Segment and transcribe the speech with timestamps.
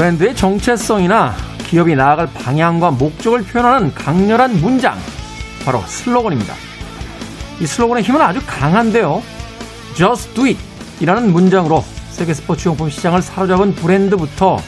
[0.00, 1.34] 브랜드의 정체성이나
[1.68, 4.96] 기업이 나아갈 방향과 목적을 표현하는 강렬한 문장,
[5.62, 6.54] 바로 슬로건입니다.
[7.60, 9.22] 이 슬로건의 힘은 아주 강한데요.
[9.94, 10.58] Just do it
[11.00, 14.58] 이라는 문장으로 세계 스포츠 용품 시장을 사로잡은 브랜드부터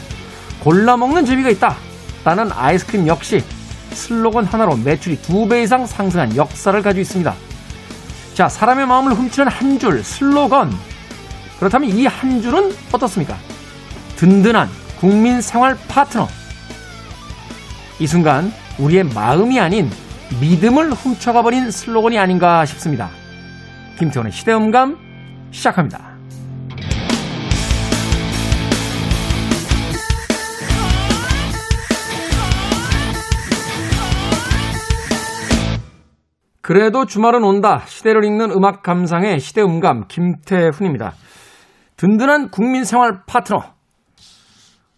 [0.59, 1.77] 골라먹는 재미가 있다
[2.23, 3.43] 라는 아이스크림 역시
[3.91, 7.33] 슬로건 하나로 매출이 두 배 이상 상승한 역사를 가지고 있습니다.
[8.35, 10.71] 자, 사람의 마음을 훔치는 한 줄 슬로건.
[11.57, 13.35] 그렇다면 이 한 줄은 어떻습니까?
[14.17, 16.29] 든든한 국민 생활 파트너.
[17.99, 19.89] 이 순간 우리의 마음이 아닌
[20.39, 23.09] 믿음을 훔쳐가 버린 슬로건이 아닌가 싶습니다.
[23.99, 24.97] 김태원의 시대음감
[25.51, 26.15] 시작합니다.
[36.61, 37.83] 그래도 주말은 온다.
[37.87, 41.11] 시대를 읽는 음악 감상의 시대음감 김태훈입니다.
[41.97, 43.72] 든든한 국민 생활 파트너.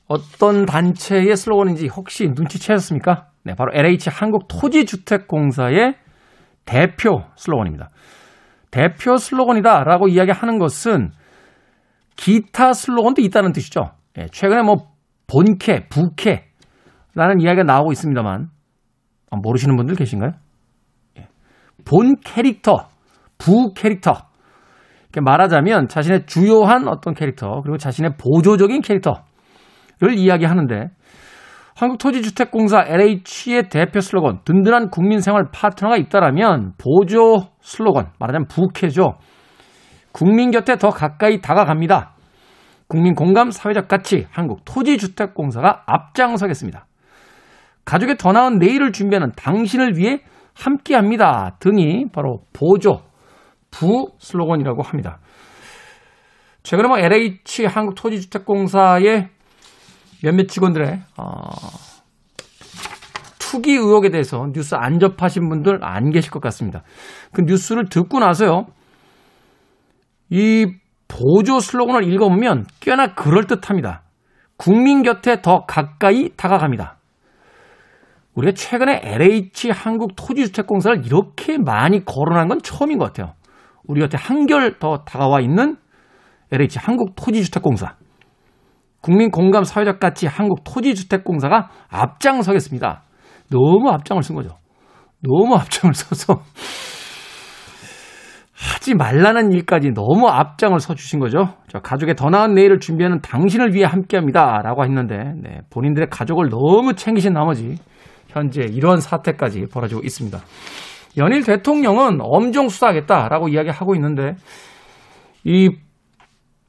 [0.07, 3.27] 어떤 단체의 슬로건인지 혹시 눈치채셨습니까?
[3.43, 5.95] 네, 바로 LH 한국토지주택공사의
[6.65, 7.89] 대표 슬로건입니다.
[8.71, 11.11] 대표 슬로건이다라고 이야기하는 것은
[12.15, 13.91] 기타 슬로건도 있다는 뜻이죠.
[14.17, 14.75] 예, 최근에 뭐
[15.27, 18.49] 본캐, 부캐라는 이야기가 나오고 있습니다만
[19.31, 20.31] 아, 모르시는 분들 계신가요?
[21.83, 22.87] 본 캐릭터,
[23.37, 24.13] 부 캐릭터.
[25.03, 29.21] 이렇게 말하자면 자신의 주요한 어떤 캐릭터, 그리고 자신의 보조적인 캐릭터를
[30.01, 30.89] 이야기하는데
[31.75, 39.17] 한국토지주택공사 LH의 대표 슬로건 든든한 국민생활 파트너가 있다라면 보조 슬로건 말하자면 부캐죠.
[40.13, 42.13] 국민 곁에 더 가까이 다가갑니다.
[42.87, 46.85] 국민 공감 사회적 가치 한국토지주택공사가 앞장서겠습니다.
[47.83, 50.21] 가족의 더 나은 내일을 준비하는 당신을 위해
[50.55, 53.01] 함께 합니다 등이 바로 보조,
[53.69, 55.19] 부 슬로건이라고 합니다.
[56.63, 59.29] 최근에 뭐 LH 한국토지주택공사의
[60.25, 61.49] 몇몇 직원들의 어,
[63.37, 66.81] 투기 의혹에 대해서 뉴스 안 접하신 분들 안 계실 것 같습니다.
[67.31, 68.65] 그 뉴스를 듣고 나서요.
[70.31, 70.65] 이
[71.07, 74.01] 보조 슬로건을 읽어보면 꽤나 그럴듯합니다.
[74.57, 76.97] 국민 곁에 더 가까이 다가갑니다.
[78.33, 83.35] 우리가 최근에 LH 한국 토지주택공사를 이렇게 많이 거론한 건 처음인 것 같아요.
[83.87, 85.77] 우리 곁에 한결 더 다가와 있는
[86.51, 87.95] LH 한국 토지주택공사.
[89.05, 93.03] 국민 공감 사회적 가치 한국 토지주택공사가 앞장서겠습니다.
[93.51, 94.57] 너무 앞장을 쓴 거죠.
[95.21, 96.41] 너무 앞장을 서서
[98.51, 101.49] 하지 말라는 일까지 너무 앞장을 서 주신 거죠.
[101.67, 104.63] 저 가족의 더 나은 내일을 준비하는 당신을 위해 함께합니다.
[104.63, 107.75] 라고 했는데 네, 본인들의 가족을 너무 챙기신 나머지
[108.29, 110.39] 현재 이런 사태까지 벌어지고 있습니다.
[111.17, 114.33] 연일 대통령은 엄정 수사하겠다라고 이야기하고 있는데
[115.43, 115.69] 이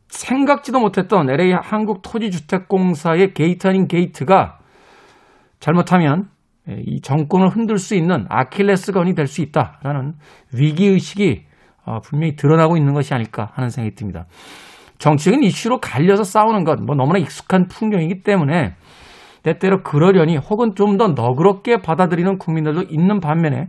[0.09, 4.59] 생각지도 못했던 LH 한국 토지주택공사의 게이트 아닌 게이트가
[5.61, 6.29] 잘못하면
[6.69, 10.15] 이 정권을 흔들 수 있는 아킬레스건이 될 수 있다라는
[10.53, 11.45] 위기의식이
[11.85, 14.27] 어, 분명히 드러나고 있는 것이 아닐까 하는 생각이 듭니다.
[14.99, 18.75] 정치적인 이슈로 갈려서 싸우는 것, 뭐 너무나 익숙한 풍경이기 때문에
[19.45, 23.69] 때때로 그러려니 혹은 좀 더 너그럽게 받아들이는 국민들도 있는 반면에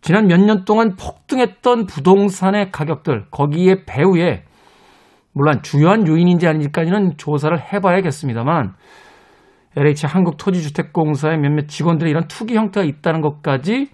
[0.00, 4.44] 지난 몇 년 동안 폭등했던 부동산의 가격들, 거기에 배후에
[5.32, 8.74] 물론 주요한 요인인지 아닌지까지는 조사를 해봐야겠습니다만
[9.76, 13.88] LH 한국토지주택공사의 몇몇 직원들의 이런 투기 형태가 있다는 것까지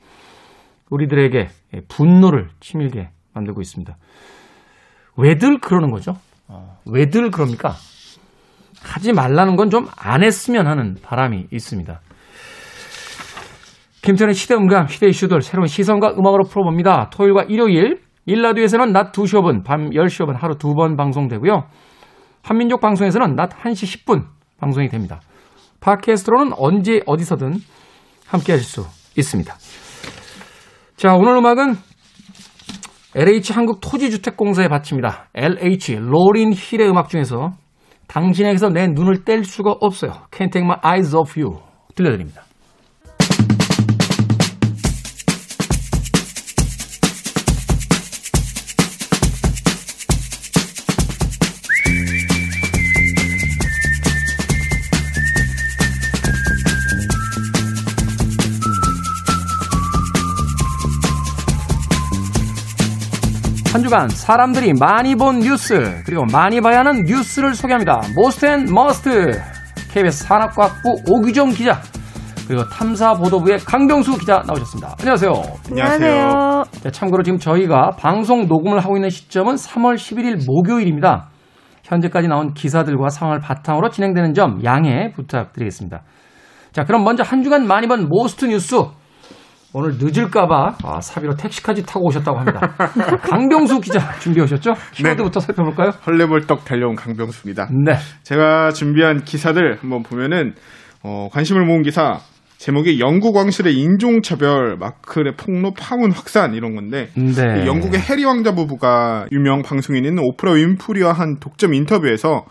[0.90, 1.48] 우리들에게
[1.88, 3.96] 분노를 치밀게 만들고 있습니다.
[5.16, 6.16] 왜들 그러는 거죠?
[6.48, 7.74] 어, 왜들 그럽니까?
[8.82, 12.00] 하지 말라는 건 좀 안 했으면 하는 바람이 있습니다.
[14.04, 17.08] 김태현의 시대 음감, 시대 이슈들 새로운 시선과 음악으로 풀어봅니다.
[17.08, 21.64] 토요일과 일요일, 일라디오에서는 낮 2시 5분, 밤 10시 5분 하루 두 번 방송되고요.
[22.42, 24.26] 한민족 방송에서는 낮 1시 10분
[24.60, 25.20] 방송이 됩니다.
[25.80, 27.54] 팟캐스트로는 언제 어디서든
[28.26, 28.86] 함께 하실 수
[29.16, 29.54] 있습니다.
[30.96, 31.74] 자, 오늘 음악은
[33.14, 35.28] LH 한국 토지주택공사에 바칩니다.
[35.34, 37.52] LH 로린 힐의 음악 중에서
[38.08, 40.12] 당신에게서 내 눈을 뗄 수가 없어요.
[40.30, 41.62] Can't take my eyes off you.
[41.94, 42.42] 들려드립니다.
[63.84, 68.00] 주간 사람들이 많이 본 뉴스 그리고 많이 봐야 하는 뉴스를 소개합니다.
[68.16, 69.32] Most and Must
[69.92, 71.82] KBS 산업과학부 오규정 기자
[72.48, 74.94] 그리고 탐사보도부의 강병수 기자 나오셨습니다.
[75.00, 75.32] 안녕하세요.
[75.68, 76.62] 안녕하세요.
[76.82, 81.28] 네, 참고로 지금 저희가 방송 녹음을 하고 있는 시점은 3월 11일 목요일입니다.
[81.82, 86.00] 현재까지 나온 기사들과 상황을 바탕으로 진행되는 점 양해 부탁드리겠습니다.
[86.72, 88.76] 자, 그럼 먼저 한 주간 많이 본 most 뉴스
[89.76, 92.60] 오늘 늦을까봐 아, 사비로 택시까지 타고 오셨다고 합니다.
[93.28, 94.72] 강병수 기자 준비해 오셨죠?
[94.92, 95.46] 키워드부터 네.
[95.46, 95.90] 살펴볼까요?
[96.06, 97.70] 헐레벌떡 달려온 강병수입니다.
[97.84, 97.96] 네.
[98.22, 100.54] 제가 준비한 기사들 한번 보면은
[101.02, 102.20] 어, 관심을 모은 기사
[102.58, 107.66] 제목이 영국 왕실의 인종차별 마크의 폭로 파문 확산 이런 건데 네.
[107.66, 112.44] 영국의 해리 왕자 부부가 유명 방송인인 오프라 윈프리와 한 독점 인터뷰에서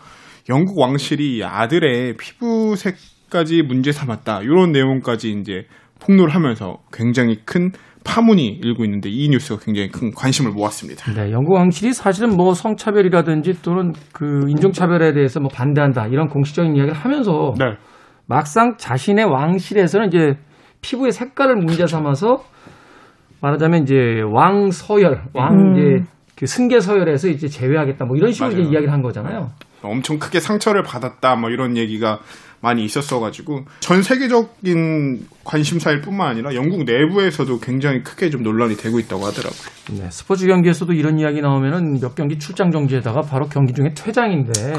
[0.50, 5.62] 영국 왕실이 아들의 피부색까지 문제 삼았다 이런 내용까지 이제
[6.04, 7.72] 폭로를 하면서 굉장히 큰
[8.04, 11.10] 파문이 일고 있는데 이 뉴스가 굉장히 큰 관심을 모았습니다.
[11.12, 16.94] 네, 영국 왕실이 사실은 뭐 성차별이라든지 또는 그 인종차별에 대해서 뭐 반대한다 이런 공식적인 이야기를
[16.94, 17.76] 하면서 네.
[18.26, 20.34] 막상 자신의 왕실에서는 이제
[20.82, 22.44] 피부의 색깔을 문제 삼아서
[23.40, 25.72] 말하자면 이제 왕 서열, 왕 음.
[25.72, 26.04] 이제
[26.36, 28.72] 그 승계 서열에서 이제 제외하겠다 뭐 이런 식으로 이제 맞아요.
[28.72, 29.50] 이야기를 한 거잖아요.
[29.82, 32.20] 엄청 크게 상처를 받았다 뭐 이런 얘기가
[32.64, 39.24] 많이 있었어가지고 전 세계적인 관심사일 뿐만 아니라 영국 내부에서도 굉장히 크게 좀 논란이 되고 있다고
[39.26, 40.00] 하더라고요.
[40.00, 44.72] 네, 스포츠 경기에서도 이런 이야기 나오면은 몇 경기 출장 정지에다가 바로 경기 중에 퇴장인데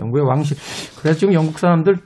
[0.00, 0.56] 영국의 왕실
[1.00, 1.96] 그래서 지금 영국 사람들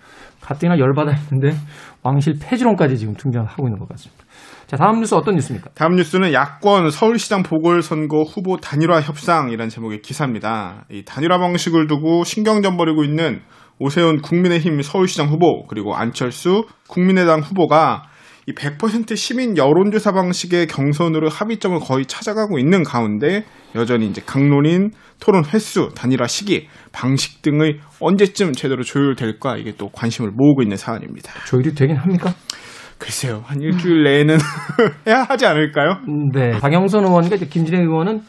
[0.43, 1.57] 가뜩이나 열받아 있는데
[2.03, 4.23] 왕실 폐지론까지 지금 등장하고 있는 것 같습니다.
[4.67, 5.71] 자 다음 뉴스 어떤 뉴스입니까?
[5.75, 10.85] 다음 뉴스는 야권 서울시장 보궐선거 후보 단일화 협상이라는 제목의 기사입니다.
[10.91, 13.41] 이 단일화 방식을 두고 신경전 벌이고 있는
[13.79, 18.05] 오세훈 국민의힘 서울시장 후보 그리고 안철수 국민의당 후보가
[18.47, 23.45] 이 100% 시민 여론조사 방식의 경선으로 합의점을 거의 찾아가고 있는 가운데
[23.75, 30.31] 여전히 이제 강론인 토론 횟수, 단일화 시기, 방식 등의 언제쯤 제대로 조율될까 이게 또 관심을
[30.31, 31.33] 모으고 있는 사안입니다.
[31.47, 32.35] 조율이 되긴 합니까?
[32.99, 34.37] 글쎄요, 한 일주일 내에는
[35.09, 35.97] 해야 하지 않을까요?
[36.33, 36.51] 네.
[36.61, 38.21] 박영선 의원과 김진애 의원은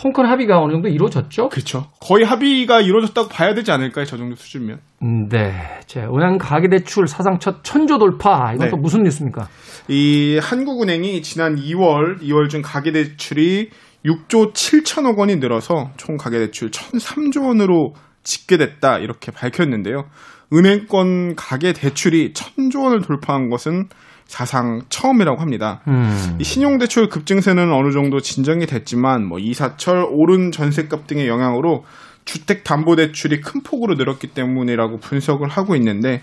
[0.00, 1.48] 통큰 합의가 어느 정도 이루어졌죠?
[1.48, 1.86] 그렇죠.
[2.00, 4.04] 거의 합의가 이루어졌다고 봐야 되지 않을까요?
[4.04, 4.78] 저 정도 수준이면.
[5.02, 5.52] 음, 네.
[5.86, 8.52] 자, 은행 가계대출 사상 첫 천조 돌파.
[8.54, 8.70] 이건 네.
[8.70, 9.48] 또 무슨 뉴스입니까?
[9.88, 13.70] 이 한국은행이 지난 2월, 2월 중 가계대출이
[14.04, 20.04] 6조 7천억 원이 늘어서 총 가계대출 1,003조 원으로 집계됐다 이렇게 밝혔는데요.
[20.52, 23.88] 은행권 가계대출이 1,000조 원을 돌파한 것은
[24.28, 25.80] 사상 처음이라고 합니다.
[25.88, 26.36] 음.
[26.38, 31.84] 이 신용대출 급증세는 어느 정도 진정이 됐지만 뭐 이사철 오른 전세값 등의 영향으로
[32.26, 36.22] 주택담보대출이 큰 폭으로 늘었기 때문이라고 분석을 하고 있는데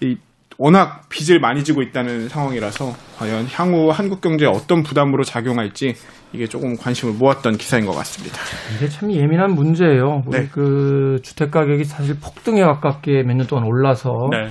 [0.00, 0.16] 이
[0.58, 5.94] 워낙 빚을 많이 지고 있다는 상황이라서 과연 향후 한국 경제에 어떤 부담으로 작용할지
[6.32, 8.36] 이게 조금 관심을 모았던 기사인 것 같습니다.
[8.76, 10.24] 이게 참 예민한 문제예요.
[10.26, 10.48] 우리 네.
[10.52, 14.48] 그 주택 가격이 사실 폭등에 가깝게 몇 년 동안 올라서 네.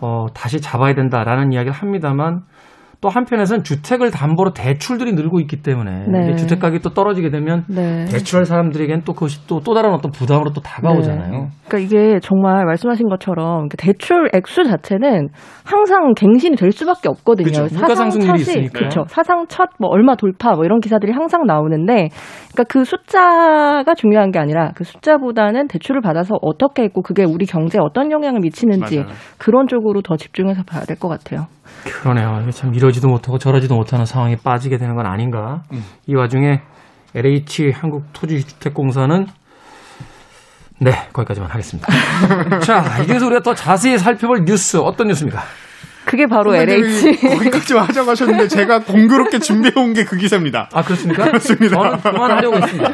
[0.00, 2.44] 어, 다시 잡아야 된다라는 이야기를 합니다만
[3.00, 6.36] 또 한편에서는 주택을 담보로 대출들이 늘고 있기 때문에 네.
[6.36, 8.04] 주택 가격이 또 떨어지게 되면 네.
[8.04, 11.30] 대출할 사람들에겐 또 그것이 또, 또 다른 어떤 부담으로 또 다가오잖아요.
[11.30, 11.48] 네.
[11.66, 15.28] 그러니까 이게 정말 말씀하신 것처럼 대출 액수 자체는
[15.64, 17.50] 항상 갱신이 될 수밖에 없거든요.
[17.50, 17.74] 그렇죠.
[17.74, 18.78] 물가 상승률이 있으니까.
[18.78, 19.04] 그렇죠.
[19.08, 22.08] 사상 첫 뭐 얼마 돌파 뭐 이런 기사들이 항상 나오는데
[22.52, 27.80] 그러니까 그 숫자가 중요한 게 아니라 그 숫자보다는 대출을 받아서 어떻게 했고 그게 우리 경제에
[27.80, 29.10] 어떤 영향을 미치는지 맞아요.
[29.38, 31.46] 그런 쪽으로 더 집중해서 봐야 될 것 같아요.
[32.02, 32.40] 그러네요.
[32.42, 35.62] 이게 참 이 러지도 못하고 저러지도 못하는 상황에 빠지게 되는 건 아닌가.
[35.72, 35.84] 음.
[36.06, 36.60] 이 와중에
[37.14, 39.26] LH 한국토지주택공사는
[40.80, 41.88] 네, 거기까지만 하겠습니다.
[42.64, 45.42] 자, 이제서 우리가 더 자세히 살펴볼 뉴스 어떤 뉴스입니까?
[46.06, 47.20] 그게 바로 LH.
[47.28, 50.68] 거기까지만 하자고 하셨는데 제가 공교롭게 준비해온 게 그 기사입니다.
[50.72, 51.24] 아, 그렇습니까?
[51.26, 51.76] 그렇습니다.
[51.76, 52.90] 저는 그만하려고 했습니다.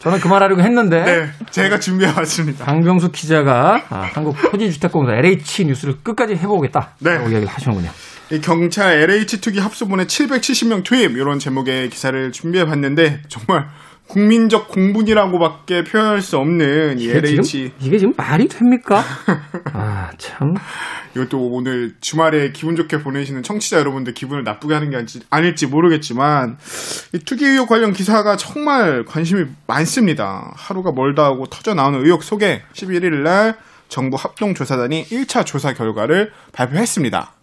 [0.00, 2.64] 저는 그만하려고 했는데 네, 제가 준비해왔습니다.
[2.64, 6.94] 강병수 기자가 아, 한국 토지주택공사 LH 뉴스를 끝까지 해보겠다.
[7.00, 7.14] 네.
[7.14, 7.90] 라고 이야기를 하시는군요.
[8.30, 13.68] 이 경찰 LH 투기 합수본에 770명 투입 이런 제목의 기사를 준비해 봤는데 정말
[14.08, 19.04] 국민적 공분이라고밖에 표현할 수 없는 이 LH 지금, 이게 지금 말이 됩니까?
[19.72, 20.54] 아, 참.
[21.14, 26.56] 이것도 오늘 주말에 기분 좋게 보내시는 청취자 여러분들 기분을 나쁘게 하는 게 아닐지, 아닐지 모르겠지만
[27.14, 30.52] 이 투기 의혹 관련 기사가 정말 관심이 많습니다.
[30.56, 33.56] 하루가 멀다 하고 터져 나오는 의혹 속에 11일 날
[33.88, 37.35] 정부 합동조사단이 1차 조사 결과를 발표했습니다.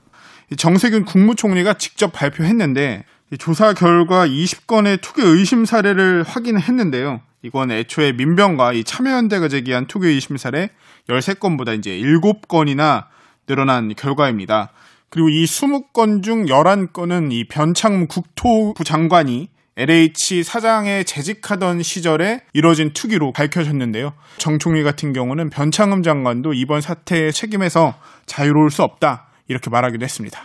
[0.53, 7.21] 이 정세균 국무총리가 직접 발표했는데 이 조사 결과 20건의 투기 의심 사례를 확인했는데요.
[7.41, 10.69] 이건 애초에 민병과 이 참여연대가 제기한 투기 의심 사례
[11.09, 13.05] 13건보다 이제 7건이나
[13.47, 14.69] 늘어난 결과입니다.
[15.09, 23.31] 그리고 이 20건 중 11건은 이 변창 국토부 장관이 LH 사장에 재직하던 시절에 이뤄진 투기로
[23.31, 24.13] 밝혀졌는데요.
[24.37, 27.95] 정 총리 같은 경우는 변창흠 장관도 이번 사태의 책임에서
[28.27, 29.32] 자유로울 수 없다.
[29.53, 30.39] 이렇게 말하기도 했습니다.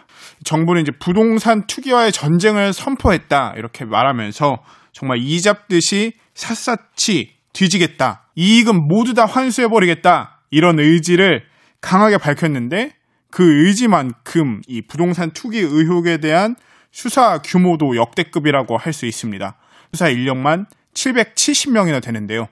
[0.45, 3.55] 정부는 이제 부동산 투기와의 전쟁을 선포했다.
[3.57, 4.63] 이렇게 말하면서
[4.93, 8.27] 정말 이잡듯이 샅샅이 뒤지겠다.
[8.37, 10.43] 이익은 모두 다 환수해버리겠다.
[10.51, 11.45] 이런 의지를
[11.81, 12.93] 강하게 밝혔는데
[13.31, 16.55] 그 의지만큼 이 부동산 투기 의혹에 대한
[16.93, 19.57] 수사 규모도 역대급이라고 할 수 있습니다.
[19.93, 22.49] 수사 인력만 770명이나 되는데요.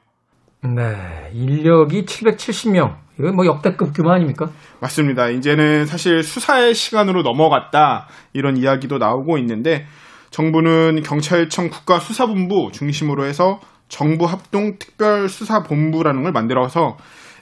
[0.62, 3.05] 네, 인력이 770명.
[3.18, 4.50] 이건 뭐 역대급 규모 아닙니까?
[4.80, 5.28] 맞습니다.
[5.28, 9.86] 이제는 사실 수사의 시간으로 넘어갔다 이런 이야기도 나오고 있는데
[10.30, 16.96] 정부는 경찰청 국가수사본부 중심으로 해서 정부 합동 특별수사본부라는 걸 만들어서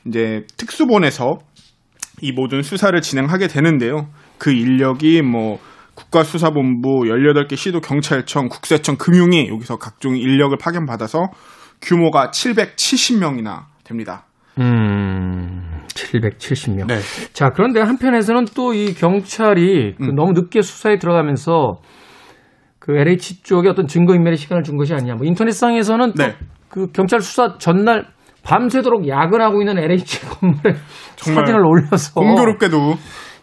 [0.07, 1.38] 이제 특수본에서
[2.21, 4.09] 이 모든 수사를 진행하게 되는데요.
[4.38, 5.59] 그 인력이 뭐
[5.95, 11.31] 국가수사본부 18개 시도 경찰청, 국세청, 금융위 여기서 각종 인력을 파견받아서
[11.81, 14.26] 규모가 770명이나 됩니다.
[14.58, 16.87] 음, 770명.
[16.87, 16.99] 네.
[17.32, 20.14] 자, 그런데 한편에서는 또 이 경찰이 그 음.
[20.14, 21.80] 너무 늦게 수사에 들어가면서
[22.78, 25.14] 그 LH 쪽에 어떤 증거인멸의 시간을 준 것이 아니냐.
[25.14, 26.34] 뭐 인터넷상에서는 또 네.
[26.68, 28.06] 그 경찰 수사 전날
[28.42, 30.75] 밤새도록 야근하고 있는 LH 건물에
[31.16, 32.96] 사진을 올려서 공교롭게도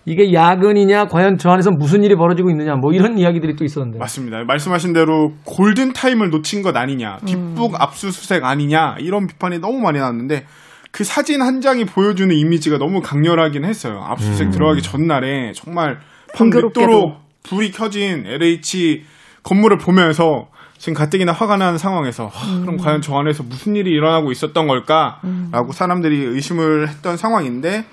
[0.06, 4.00] 이게 야근이냐, 과연 저 안에서 무슨 일이 벌어지고 있느냐, 뭐 이런 이야기들이 또 있었는데.
[4.00, 4.44] 맞습니다.
[4.46, 10.46] 말씀하신 대로 골든 타임을 놓친 것 아니냐, 뒷북 압수수색 아니냐 이런 비판이 너무 많이 나왔는데
[10.92, 14.04] 그 사진 한 장이 보여주는 이미지가 너무 강렬하긴 했어요.
[14.06, 16.00] 압수수색 들어가기 전날에 정말.
[16.34, 19.04] 밤늦도록 불이 켜진 LH
[19.44, 24.32] 건물을 보면서 지금 가뜩이나 화가 나는 상황에서 하, 그럼 과연 저 안에서 무슨 일이 일어나고
[24.32, 27.86] 있었던 걸까라고 사람들이 의심을 했던 상황인데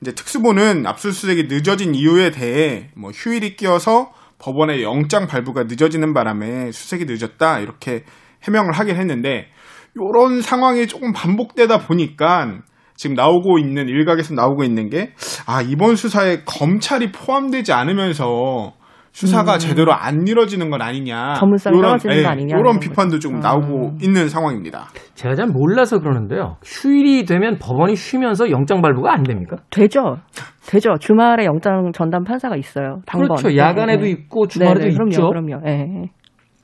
[0.00, 7.06] 이제 특수본은 압수수색이 늦어진 이유에 대해 뭐 휴일이 끼어서 법원의 영장 발부가 늦어지는 바람에 수색이
[7.06, 8.04] 늦었다 이렇게
[8.44, 9.48] 해명을 하긴 했는데
[9.96, 12.58] 이런 상황이 조금 반복되다 보니까
[12.94, 15.12] 지금 나오고 있는 일각에서 나오고 있는 게
[15.46, 18.72] 아 이번 수사에 검찰이 포함되지 않으면서
[19.12, 23.18] 수사가 제대로 안 이뤄지는 건 아니냐 전문성이 요런, 떨어지는 거 아니냐, 이런 이런 비판도.
[23.18, 23.40] 좀 음.
[23.40, 24.88] 나오고 있는 상황입니다.
[25.14, 26.56] 제가 잘 몰라서 그러는데요.
[26.64, 29.56] 휴일이 되면 법원이 쉬면서 영장 발부가 안 됩니까?
[29.70, 30.16] 되죠.
[30.66, 30.96] 되죠.
[31.00, 33.00] 주말에 영장 전담 판사가 있어요.
[33.06, 33.28] 당번.
[33.28, 33.48] 그렇죠.
[33.48, 34.10] 네, 야간에도 네.
[34.10, 35.28] 있고 주말에도 네, 네, 그럼요, 있죠.
[35.28, 35.60] 그럼요.
[35.66, 36.10] 예.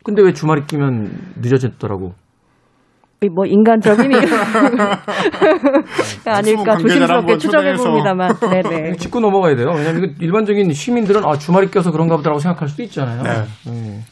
[0.05, 1.11] 근데 왜 주말이 끼면
[1.41, 2.13] 늦어졌더라고?
[3.23, 4.11] 이뭐 인간적인
[6.27, 7.75] 아닐까 조심스럽게 추정해.
[7.75, 8.35] 봅니다만.
[8.39, 8.63] 네네.
[8.63, 9.73] 그냥 짚고 넘어가야 돼요.
[9.75, 13.23] 왜냐하면 이거 일반적인 시민들은 아 주말이 껴서 그런가 보다라고 생각할 수도 있잖아요.
[13.23, 13.45] 네.
[13.69, 14.05] 음.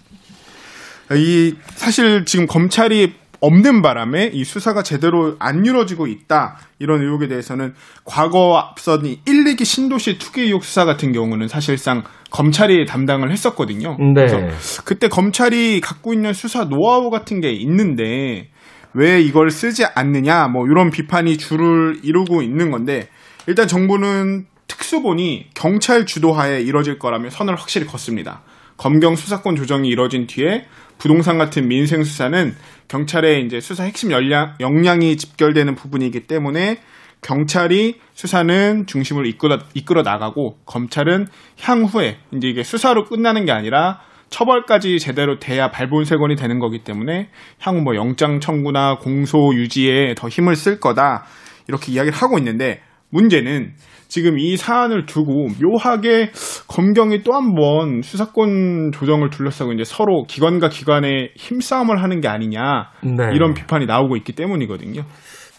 [1.17, 7.73] 이 사실 지금 검찰이 없는 바람에 이 수사가 제대로 안 이루어지고 있다 이런 의혹에 대해서는
[8.05, 13.97] 과거 앞선 이 1, 2기 신도시 투기 의혹 수사 같은 경우는 사실상 검찰이 담당을 했었거든요.
[13.99, 14.27] 네.
[14.27, 18.51] 그래서 그때 검찰이 갖고 있는 수사 노하우 같은 게 있는데
[18.95, 23.09] 왜 이걸 쓰지 않느냐 뭐 이런 비판이 줄을 이루고 있는 건데
[23.47, 28.43] 일단 정부는 특수본이 경찰 주도하에 이뤄질 거라면 선을 확실히 걷습니다.
[28.77, 30.67] 검경 수사권 조정이 이뤄진 뒤에
[30.99, 32.55] 부동산 같은 민생 수사는
[32.89, 36.81] 경찰의 이제 수사 핵심 역량, 역량이 집결되는 부분이기 때문에
[37.23, 41.27] 경찰이 수사는 중심을 이끌어, 이끌어 나가고 검찰은
[41.61, 47.29] 향후에 이제 이게 수사로 끝나는 게 아니라 처벌까지 제대로 돼야 발본색원이 되는 거기 때문에
[47.61, 51.25] 향후 뭐 영장 청구나 공소 유지에 더 힘을 쓸 거다
[51.69, 53.73] 이렇게 이야기를 하고 있는데 문제는
[54.07, 56.31] 지금 이 사안을 두고 묘하게
[56.69, 62.91] 검경이 또 한 번 수사권 조정을 둘러싸고 이제 서로 기관과 기관의 힘싸움을 하는 게 아니냐
[63.03, 63.35] 네.
[63.35, 65.03] 이런 비판이 나오고 있기 때문이거든요.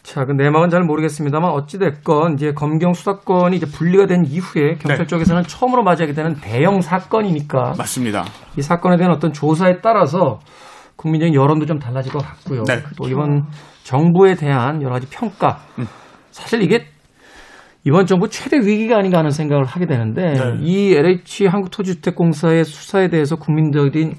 [0.03, 5.05] 자, 그 내막은 잘 모르겠습니다만 어찌됐건 이제 검경 수사권이 이제 분리가 된 이후에 경찰 네.
[5.05, 8.25] 쪽에서는 처음으로 맞이하게 되는 대형 사건이니까 맞습니다.
[8.57, 10.39] 이 사건에 대한 어떤 조사에 따라서
[10.95, 12.63] 국민적인 여론도 좀 달라질 것 같고요.
[12.63, 12.81] 네.
[12.97, 13.45] 또 이번
[13.83, 15.59] 정부에 대한 여러 가지 평가.
[15.77, 15.85] 음.
[16.31, 16.85] 사실 이게
[17.83, 20.57] 이번 정부 최대 위기가 아닌가 하는 생각을 하게 되는데 네.
[20.61, 24.15] 이 LH 한국토지주택공사의 수사에 대해서 국민적인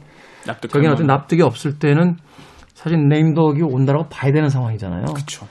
[0.69, 1.07] 적인 어떤.
[1.07, 2.17] 납득이 없을 때는
[2.75, 5.05] 사실 네임덕이 온다라고 봐야 되는 상황이잖아요.
[5.05, 5.47] 그렇죠.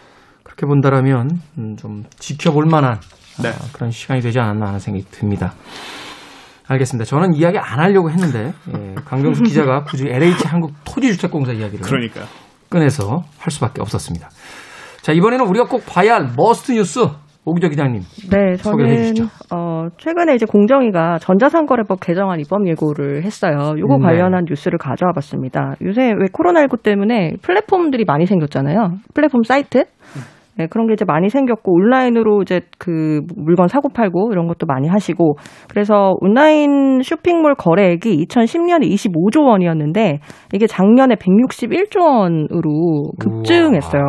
[0.61, 2.99] 그렇게 본다라면 음, 좀 지켜볼 만한
[3.41, 3.49] 네.
[3.49, 5.53] 아, 그런 시간이 되지 않았나 하는 생각이 듭니다.
[6.67, 7.05] 알겠습니다.
[7.05, 12.25] 저는 이야기 안 하려고 했는데 예, 강병수 기자가 굳이 LH 한국 토지주택공사 이야기를 그러니까요.
[12.69, 14.29] 꺼내서 할 수밖에 없었습니다.
[15.01, 17.07] 자 이번에는 우리가 꼭 봐야 할 must 뉴스
[17.43, 19.29] 오기자 기자님 네, 소개해 저는 주시죠.
[19.51, 23.73] 어, 최근에 이제 공정위가 전자상거래법 개정안 입법 예고를 했어요.
[23.79, 24.03] 요거 네.
[24.03, 25.73] 관련한 뉴스를 가져와 봤습니다.
[25.81, 28.97] 요새 왜 코로나19 때문에 플랫폼들이 많이 생겼잖아요.
[29.15, 29.85] 플랫폼 사이트?
[30.57, 34.87] 네, 그런 게 이제 많이 생겼고 온라인으로 이제 그 물건 사고 팔고 이런 것도 많이
[34.87, 35.35] 하시고
[35.69, 40.19] 그래서 온라인 쇼핑몰 거래액이 2010년에 25조 원이었는데
[40.53, 44.01] 이게 작년에 161조 원으로 급증했어요.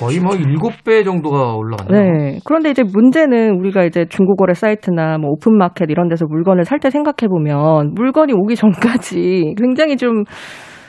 [0.00, 2.02] 거의 뭐 7배 정도가 올라갔네요.
[2.02, 2.38] 네.
[2.44, 7.28] 그런데 이제 문제는 우리가 이제 중고거래 사이트나 뭐 오픈마켓 이런 데서 물건을 살 때 생각해
[7.30, 10.24] 보면 물건이 오기 전까지 굉장히 좀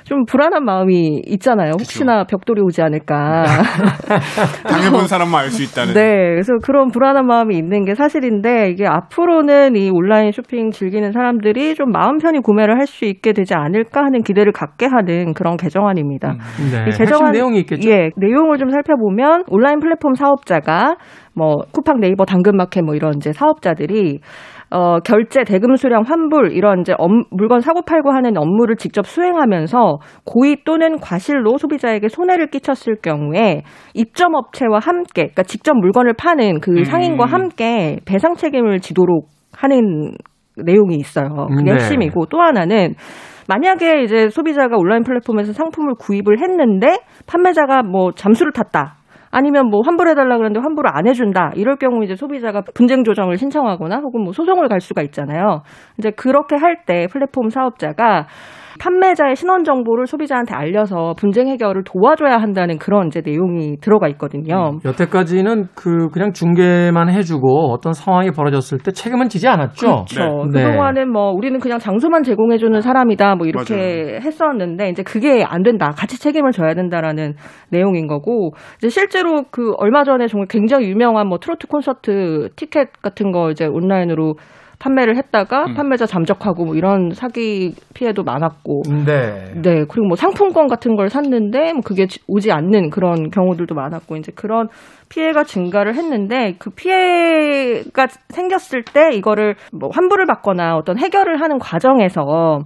[0.05, 1.71] 좀 불안한 마음이 있잖아요.
[1.71, 3.43] 혹시나 벽돌이 오지 않을까.
[4.69, 5.93] 당해본 사람만 알 수 있다는.
[5.95, 11.73] 네, 그래서 그런 불안한 마음이 있는 게 사실인데 이게 앞으로는 이 온라인 쇼핑 즐기는 사람들이
[11.75, 16.35] 좀 마음 편히 구매를 할 수 있게 되지 않을까 하는 기대를 갖게 하는 그런 개정안입니다.
[16.71, 16.85] 네.
[16.87, 17.89] 이 핵심 내용이 있겠죠.
[17.89, 20.97] 예, 내용을 좀 살펴보면 온라인 플랫폼 사업자가
[21.33, 24.19] 뭐 쿠팡, 네이버, 당근마켓 뭐 이런 이제 사업자들이
[24.75, 29.99] 어, 결제, 대금 수령, 환불 이런 이제 업- 물건 사고 팔고 하는 업무를 직접 수행하면서
[30.25, 33.61] 고의 또는 과실로 소비자에게 손해를 끼쳤을 경우에
[33.93, 36.83] 입점 업체와 함께 그러니까 직접 물건을 파는 그 음.
[36.83, 40.11] 상인과 함께 배상 책임을 지도록 하는
[40.57, 41.47] 내용이 있어요.
[41.55, 41.73] 그게 네.
[41.75, 42.95] 핵심이고 또 하나는
[43.47, 48.95] 만약에 이제 소비자가 온라인 플랫폼에서 상품을 구입을 했는데 판매자가 뭐 잠수를 탔다.
[49.37, 51.51] 아니면 뭐 환불해달라 그러는데 환불을 안 해준다.
[51.55, 55.61] 이럴 경우 이제 소비자가 분쟁 조정을 신청하거나 혹은 뭐 소송을 갈 수가 있잖아요.
[55.97, 58.27] 이제 그렇게 할 때 플랫폼 사업자가
[58.79, 64.79] 판매자의 신원 정보를 소비자한테 알려서 분쟁 해결을 도와줘야 한다는 그런 이제 내용이 들어가 있거든요.
[64.83, 70.05] 여태까지는 그 그냥 중개만 해주고 어떤 상황이 벌어졌을 때 책임은 지지 않았죠.
[70.05, 70.45] 그렇죠.
[70.53, 70.63] 네.
[70.63, 75.91] 그동안은 뭐 우리는 그냥 장소만 제공해주는 사람이다 뭐 이렇게 했었는데 이제 그게 안 된다.
[75.95, 77.33] 같이 책임을 져야 된다라는
[77.69, 83.31] 내용인 거고 이제 실제로 그 얼마 전에 정말 굉장히 유명한 뭐 트로트 콘서트 티켓 같은
[83.31, 84.35] 거 이제 온라인으로
[84.79, 85.73] 판매를 했다가 음.
[85.75, 89.53] 판매자 잠적하고 뭐 이런 사기 피해도 많았고 네.
[89.61, 94.15] 네, 그리고 뭐 상품권 같은 걸 샀는데 뭐 그게 지- 오지 않는 그런 경우들도 많았고
[94.17, 94.67] 이제 그런
[95.09, 102.59] 피해가 증가를 했는데 그 피해가 생겼을 때 이거를 뭐 환불을 받거나 어떤 해결을 하는 과정에서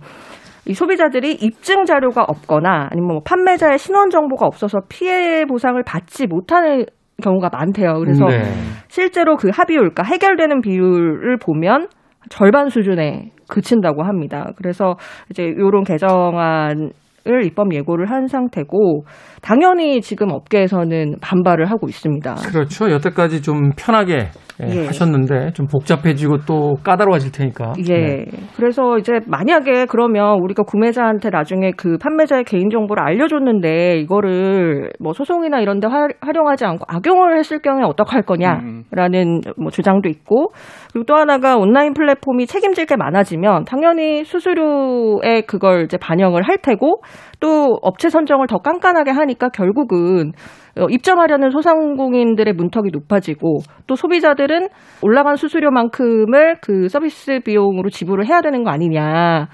[0.66, 6.86] 이 소비자들이 입증 자료가 없거나 아니면 뭐 판매자의 신원 정보가 없어서 피해 보상을 받지 못하는
[7.24, 7.96] 경우가 많대요.
[8.00, 8.44] 그래서 네.
[8.88, 11.88] 실제로 그 합의율, 그러니까 해결되는 비율을 보면
[12.30, 14.52] 절반 수준에 그친다고 합니다.
[14.58, 14.96] 그래서
[15.30, 16.92] 이제 이런 개정안
[17.28, 19.04] 을 입법 예고를 한 상태고
[19.42, 22.36] 당연히 지금 업계에서는 반발을 하고 있습니다.
[22.36, 22.90] 그렇죠.
[22.90, 24.30] 여태까지 좀 편하게
[24.64, 24.86] 예, 예.
[24.88, 27.74] 하셨는데 좀 복잡해지고 또 까다로워질 테니까.
[27.88, 27.94] 예.
[27.94, 28.26] 네.
[28.56, 35.60] 그래서 이제 만약에 그러면 우리가 구매자한테 나중에 그 판매자의 개인 정보를 알려줬는데 이거를 뭐 소송이나
[35.60, 38.84] 이런 데 활- 활용하지 않고 악용을 했을 경우에 어떡할 음.
[38.94, 40.52] 거냐라는 뭐 주장도 있고
[40.92, 47.02] 그리고 또 하나가 온라인 플랫폼이 책임질 게 많아지면 당연히 수수료에 그걸 이제 반영을 할 테고
[47.40, 50.32] 또 업체 선정을 더 깐깐하게 하니까 결국은
[50.78, 54.70] 어, 입점하려는 소상공인들의 문턱이 높아지고 또 소비자들은
[55.02, 59.48] 올라간 수수료만큼을 그 서비스 비용으로 지불을 해야 되는 거 아니냐.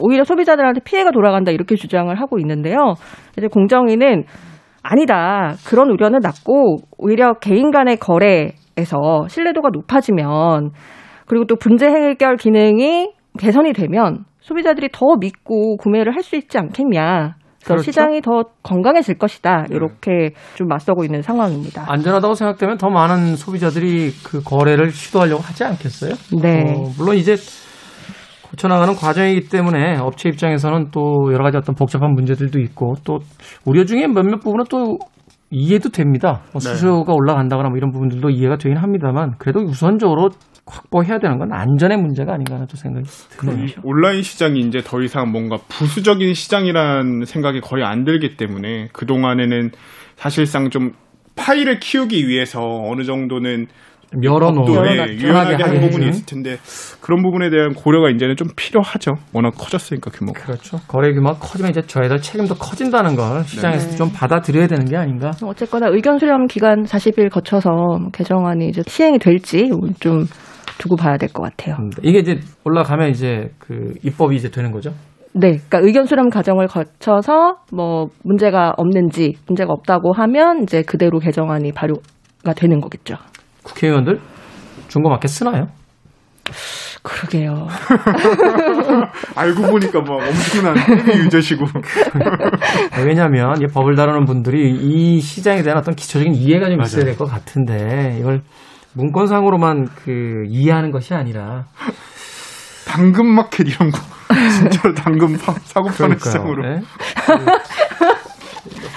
[0.00, 2.94] 오히려 소비자들한테 피해가 돌아간다 이렇게 주장을 하고 있는데요.
[3.36, 4.24] 이제 공정위는
[4.82, 5.54] 아니다.
[5.66, 10.70] 그런 우려는 낮고 오히려 개인 간의 거래 에서 신뢰도가 높아지면
[11.26, 17.34] 그리고 또 분쟁 해결 기능이 개선이 되면 소비자들이 더 믿고 구매를 할 수 있지 않겠냐.
[17.58, 17.82] 그래서 그렇죠.
[17.82, 19.66] 시장이 더 건강해질 것이다.
[19.70, 21.84] 이렇게 좀 맞서고 있는 상황입니다.
[21.88, 26.14] 안전하다고 생각되면 더 많은 소비자들이 그 거래를 시도하려고 하지 않겠어요?
[26.40, 26.62] 네.
[26.62, 27.34] 어, 물론 이제
[28.48, 33.18] 고쳐나가는 과정이기 때문에 업체 입장에서는 또 여러 가지 어떤 복잡한 문제들도 있고 또
[33.66, 34.98] 우려 중에 몇몇 부분은 또
[35.50, 36.42] 이해도 됩니다.
[36.52, 36.68] 뭐 네.
[36.68, 40.30] 수수료가 올라간다 거나 뭐 이런 부분들도 이해가 되긴 합니다만 그래도 우선적으로
[40.66, 43.06] 확보해야 되는 건 안전의 문제가 아닌가 하는 또 생각이
[43.38, 43.68] 드네요.
[43.82, 49.70] 온라인 시장이 이제 더 이상 뭔가 부수적인 시장이라는 생각이 거의 안 들기 때문에 그동안에는
[50.16, 50.92] 사실상 좀
[51.36, 53.66] 파일을 키우기 위해서 어느 정도는
[54.22, 55.12] 열어놓은 또 예, 열어놨죠.
[55.12, 56.08] 유연하게 한 하게 부분이.
[56.08, 56.56] 있을 텐데
[57.00, 59.12] 그런 부분에 대한 고려가 이제는 좀 필요하죠.
[59.32, 60.40] 워낙 커졌으니까 규모가.
[60.44, 60.78] 그렇죠.
[60.88, 63.96] 거래 규모가 커지면 이제 저희들 책임도 커진다는 걸 시장에서 네.
[63.96, 65.30] 좀 받아들여야 되는 게 아닌가.
[65.44, 67.70] 어쨌거나 의견 수렴 기간 40일 거쳐서
[68.12, 69.68] 개정안이 이제 시행이 될지
[70.00, 70.24] 좀
[70.78, 71.74] 두고 봐야 될 것 같아요.
[71.74, 71.98] 합니다.
[72.02, 74.90] 이게 이제 올라가면 이제 그 입법이 이제 되는 거죠.
[75.34, 81.72] 네, 그러니까 의견 수렴 과정을 거쳐서 뭐 문제가 없는지 문제가 없다고 하면 이제 그대로 개정안이
[81.72, 83.16] 발효가 되는 거겠죠.
[83.68, 84.20] 국회의원들
[84.88, 85.68] 중고마켓 쓰나요?
[87.02, 87.68] 그러게요.
[89.36, 91.64] 알고 보니까 막 엄청난 헤비 유저시고.
[93.04, 97.26] 왜냐하면 이 법을 다루는 분들이 이 시장에 대한 어떤 기초적인 이해가 좀 있어야 될 것
[97.26, 98.42] 같은데 이걸
[98.94, 101.66] 문건상으로만 그 이해하는 것이 아니라
[102.86, 103.98] 당근 마켓 이런 거.
[104.58, 106.18] 진짜로 당근 파, 사고 파는.
[106.18, 106.66] 시장으로.
[106.66, 106.80] 예?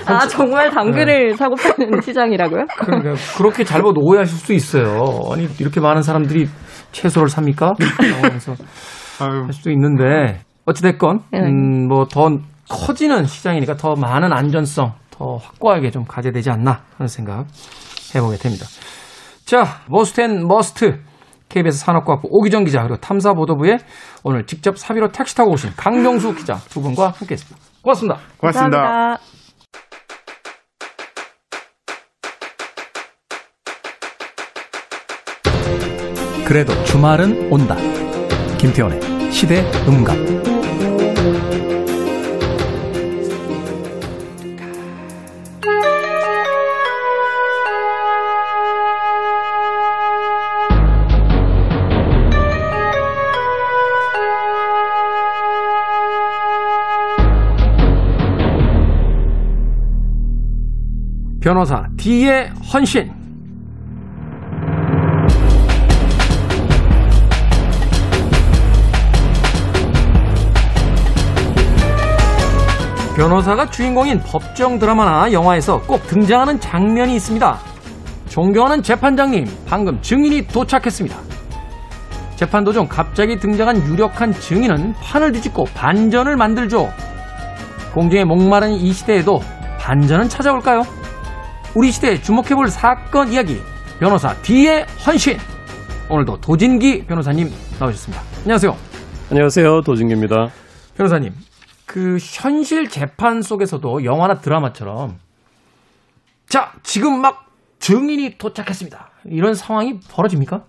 [0.06, 2.66] 아 정말 당근을 사고 파는 시장이라고요?
[2.80, 5.04] 그러니까 그렇게 잘못 오해하실 수 있어요.
[5.32, 6.48] 아니 이렇게 많은 사람들이
[6.92, 7.74] 채소를 삽니까?
[9.22, 9.44] 아유.
[9.44, 11.40] 할 수도 있는데 어찌 됐건 네.
[11.40, 12.40] 음, 뭐 더
[12.70, 17.46] 커지는 시장이니까 더 많은 안전성 더 확고하게 좀 가져야 되지 않나 하는 생각
[18.16, 18.66] 해보게 됩니다.
[19.46, 21.00] 자, Most and Must
[21.50, 23.78] KBS 산업과학부 오규정 기자 그리고 탐사보도부에
[24.24, 27.58] 오늘 직접 사비로 택시 타고 오신 강병수 기자 두 분과 함께했습니다.
[27.84, 28.20] 고맙습니다.
[28.38, 28.78] 고맙습니다.
[28.78, 29.41] 감사합니다.
[36.52, 37.78] 그래도 주말은 온다.
[38.58, 40.42] 김태원의 시대 음감.
[61.40, 63.11] 변호사 D의 헌신.
[73.22, 77.60] 변호사가 주인공인 법정 드라마나 영화에서 꼭 등장하는 장면이 있습니다.
[78.28, 81.16] 존경하는 재판장님, 방금 증인이 도착했습니다.
[82.36, 86.90] 재판 도중 갑자기 등장한 유력한 증인은 판을 뒤집고 반전을 만들죠.
[87.94, 89.40] 공정에 목마른 이 시대에도
[89.80, 90.82] 반전은 찾아올까요?
[91.76, 93.62] 우리 시대에 주목해볼 사건 이야기,
[94.00, 95.38] 변호사 D의 헌신.
[96.10, 98.24] 오늘도 도진기 변호사님 나오셨습니다.
[98.40, 98.76] 안녕하세요.
[99.30, 99.82] 안녕하세요.
[99.82, 100.48] 도진기입니다.
[100.98, 101.32] 변호사님,
[101.92, 105.18] 그 현실 재판 속에서도 영화나 드라마처럼
[106.48, 107.48] 자, 지금 막
[107.80, 109.10] 증인이 도착했습니다.
[109.26, 110.64] 이런 상황이 벌어집니까?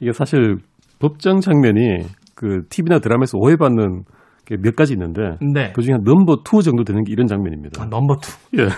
[0.00, 0.56] 이게 사실
[0.98, 4.04] 법정 장면이 그 TV나 드라마에서 오해받는
[4.44, 5.72] 게 몇 가지 있는데 네.
[5.72, 7.82] 그 중에 한 number two 정도 되는 게 이런 장면입니다.
[7.82, 8.60] 아, number two.
[8.60, 8.68] 예.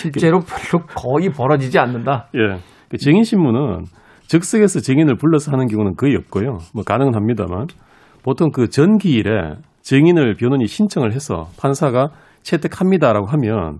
[0.00, 2.28] 실제로 별로 거의 벌어지지 않는다.
[2.34, 2.60] 예.
[2.88, 3.84] 그 증인 신문은
[4.26, 6.58] 즉석에서 증인을 불러서 하는 경우는 거의 없고요.
[6.72, 7.66] 뭐 가능은 합니다만
[8.22, 9.56] 보통 그 전기일에
[9.86, 12.08] 증인을 변호인이 신청을 해서 판사가
[12.42, 13.78] 채택합니다라고 하면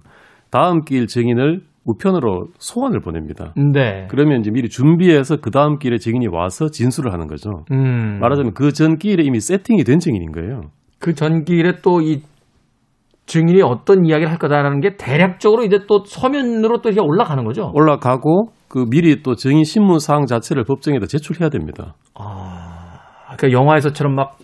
[0.51, 3.53] 다음 기일 증인을 우편으로 소환을 보냅니다.
[3.57, 4.07] 네.
[4.09, 7.65] 그러면 이제 미리 준비해서 그 다음 기일에 증인이 와서 진술을 하는 거죠.
[7.73, 8.21] 음.
[8.21, 10.61] 말하자면 그전 기일에 이미 세팅이 된 증인인 거예요.
[11.01, 12.23] 그 전기일에 또 이
[13.27, 17.73] 증인이 어떤 이야기를 할 거다라는 게 대략적으로 이제 또 서면으로 또 이렇게 올라가는 거죠.
[17.75, 21.95] 올라가고 그 미리 또 증인 신문 사항 자체를 법정에다 제출해야 됩니다.
[22.15, 24.39] 그러니까 영화에서처럼 막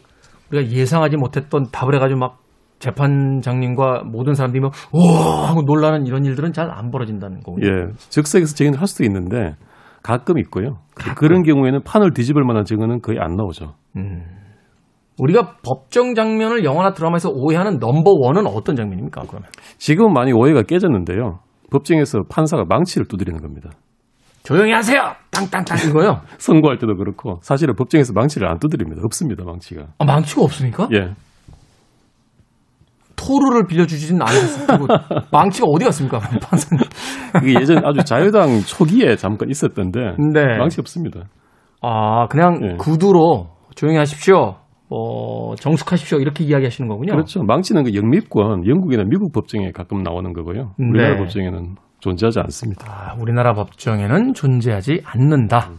[0.52, 2.38] 우리가 예상하지 못했던 답을 해가지고 막
[2.78, 7.66] 재판장님과 모든 사람들이 막 우와 하고 놀라는 이런 일들은 잘 안 벌어진다는 거군요.
[7.66, 9.54] 예, 즉석에서 증인을 할 수도 있는데
[10.02, 10.78] 가끔 있고요.
[11.16, 13.74] 그런 경우에는 판을 뒤집을 만한 증언은 거의 안 나오죠.
[15.18, 19.22] 우리가 법정 장면을 영화나 드라마에서 오해하는 넘버 원은 어떤 장면입니까?
[19.28, 21.40] 그러면 지금 많이 오해가 깨졌는데요.
[21.70, 23.70] 법정에서 판사가 망치를 두드리는 겁니다.
[24.42, 25.14] 조용히 하세요.
[25.30, 26.20] 땅땅땅 이거요.
[26.38, 29.02] 선고할 때도 그렇고 사실은 법정에서 망치를 안 두드립니다.
[29.04, 29.86] 없습니다, 망치가.
[29.98, 30.88] 아, 망치가 없습니까?
[30.92, 31.14] 예.
[33.14, 34.24] 토르를 빌려주지는
[34.66, 34.86] 테고
[35.30, 36.84] 망치가 어디 갔습니까, 판사님?
[37.32, 40.58] 그게 예전 아주 자유당 초기에 잠깐 있었던데 네.
[40.58, 41.28] 망치 없습니다.
[41.80, 42.76] 아 그냥 예.
[42.76, 44.56] 구두로 조용히 하십시오.
[44.94, 46.18] 어, 정숙하십시오.
[46.18, 47.12] 이렇게 이야기하시는 거군요.
[47.12, 47.42] 그렇죠.
[47.44, 50.72] 망치는 그 영미권, 영국이나 미국 법정에 가끔 나오는 거고요.
[50.78, 51.18] 우리나라 네.
[51.18, 52.86] 법정에는 존재하지 않습니다.
[52.90, 55.70] 아, 우리나라 법정에는 존재하지 않는다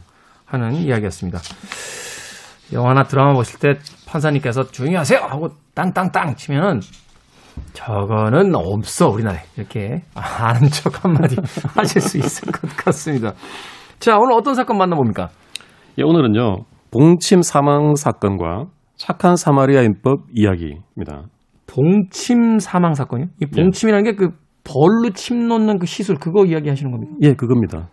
[0.46, 1.40] 하는 이야기였습니다.
[2.72, 3.74] 영화나 드라마 보실 때
[4.08, 6.80] 판사님께서 조용히 하세요 하고 땅땅땅 치면은
[7.74, 11.36] 저거는 없어 우리나라에 이렇게 아는 척 한마디
[11.76, 13.34] 하실 수 있을 것 같습니다.
[14.00, 15.30] 자 오늘 어떤 사건 만나봅니까?
[16.00, 16.64] 예, 오늘은요.
[16.90, 21.24] 봉침 사망 사건과 착한 사마리아인법 이야기입니다.
[21.68, 23.28] 봉침 사망 사건이요?
[23.42, 27.14] 이 봉침이라는 게그 벌로 침 놓는 그 시술 그거 이야기하시는 겁니까?
[27.22, 27.90] 예, 그겁니다.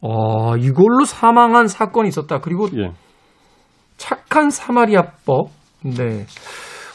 [0.00, 2.40] 어 이걸로 사망한 사건이 있었다.
[2.40, 2.92] 그리고 예.
[3.96, 5.48] 착한 사마리아법.
[5.84, 6.26] 네.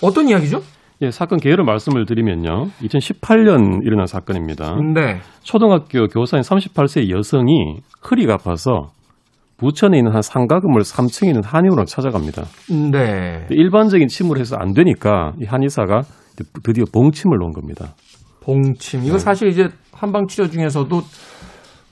[0.02, 0.62] 어떤 이야기죠?
[1.02, 2.68] 예, 사건 개요를 말씀을 드리면요.
[2.82, 4.76] 2018년 일어난 사건입니다.
[4.94, 5.20] 네.
[5.44, 7.78] 초등학교 교사인 38세 여성이
[8.10, 8.90] 허리가 아파서
[9.58, 12.44] 부천에 있는 한 상가 건물 3층에 있는 한의원을 찾아갑니다.
[12.92, 13.46] 네.
[13.50, 16.02] 일반적인 침으로 해서 안 되니까 이 한의사가
[16.64, 17.94] 드디어 봉침을 놓은 겁니다.
[18.54, 19.02] 봉침.
[19.02, 19.08] 네.
[19.08, 21.02] 이거 사실 이제 한방 치료 중에서도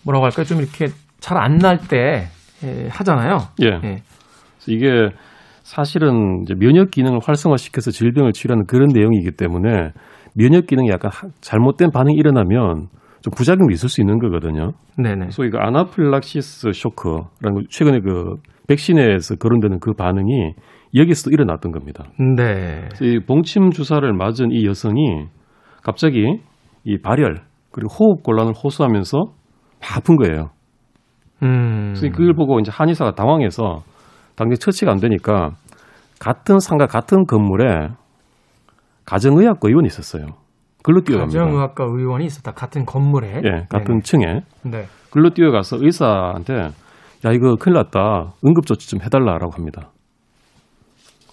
[0.06, 0.46] 뭐라고 할까요?
[0.46, 0.88] 좀 이렇게
[1.20, 2.28] 잘 안 날 때
[2.90, 3.38] 하잖아요.
[3.64, 3.68] 예.
[3.88, 3.98] 예.
[4.68, 5.10] 이게
[5.64, 9.92] 사실은 이제 면역 기능을 활성화시켜서 질병을 치료하는 그런 내용이기 때문에
[10.34, 12.88] 면역 기능이 약간 하- 잘못된 반응이 일어나면
[13.22, 14.72] 좀 부작용이 있을 수 있는 거거든요.
[14.98, 15.32] 네네.
[15.32, 18.36] 소위 그 아나필락시스 쇼크라는 거 최근에 그
[18.68, 20.54] 백신에서 거론되는 그 반응이
[20.96, 22.06] 여기서도 일어났던 겁니다.
[22.38, 22.88] 네.
[23.02, 25.26] 이 봉침 주사를 맞은 이 여성이
[25.88, 26.42] 갑자기
[26.84, 30.50] 이 발열 그리고 호흡 곤란을 호소하면서 막 아픈 거예요.
[31.44, 31.94] 음.
[31.96, 33.84] 그래서 그걸 보고 이제 한의사가 당황해서
[34.36, 35.52] 당장 처치가 안 되니까
[36.20, 37.88] 같은 상가 같은 건물에
[39.06, 40.26] 가정의학과 의원이 있었어요.
[40.84, 41.40] 글로 뛰어갑니다.
[41.40, 42.52] 가정의학과 의원이 있었다.
[42.52, 43.42] 같은 건물에.
[43.46, 44.88] 예, 같은 층에 네.
[45.10, 48.34] 글로 뛰어가서 의사한테 야 이거 큰일 났다.
[48.46, 49.92] 응급조치 좀 해달라라고 합니다.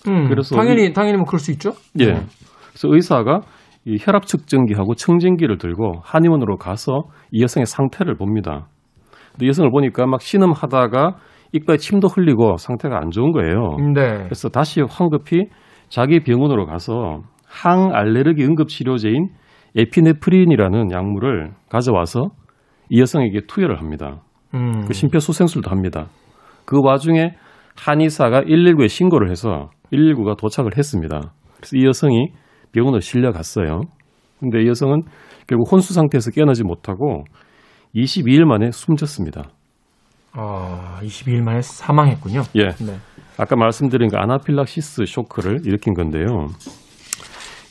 [0.07, 1.73] 음, 그래서 당연히 당연히 뭐 그럴 수 있죠.
[1.99, 2.05] 예.
[2.05, 3.41] 그래서 의사가
[3.87, 8.69] 이 혈압 측정기하고 청진기를 들고 한의원으로 가서 이 여성의 상태를 봅니다.
[9.33, 11.17] 근데 이 여성을 보니까 막 신음하다가
[11.53, 13.77] 이빨에 침도 흘리고 상태가 안 좋은 거예요.
[13.95, 14.25] 네.
[14.25, 15.47] 그래서 다시 황급히
[15.89, 19.29] 자기 병원으로 가서 항알레르기 응급치료제인
[19.77, 22.31] 에피네프린이라는 약물을 가져와서
[22.91, 24.23] 이 여성에게 투여를 합니다.
[24.55, 24.85] 음.
[24.87, 26.07] 그 심폐소생술도 합니다.
[26.65, 27.35] 그 와중에
[27.77, 31.33] 한의사가 119에 신고를 해서 119가 도착을 했습니다.
[31.57, 32.29] 그래서 이 여성이
[32.75, 33.81] 병원을 실려갔어요.
[34.41, 35.03] 근데 이 여성은
[35.47, 37.25] 결국 혼수 상태에서 깨어나지 못하고
[37.95, 39.51] 22일 만에 숨졌습니다.
[40.33, 42.43] 아, 22일 만에 사망했군요.
[42.57, 42.65] 예.
[42.85, 42.99] 네.
[43.39, 46.49] 아까 말씀드린 그 아나필락시스 쇼크를 일으킨 건데요.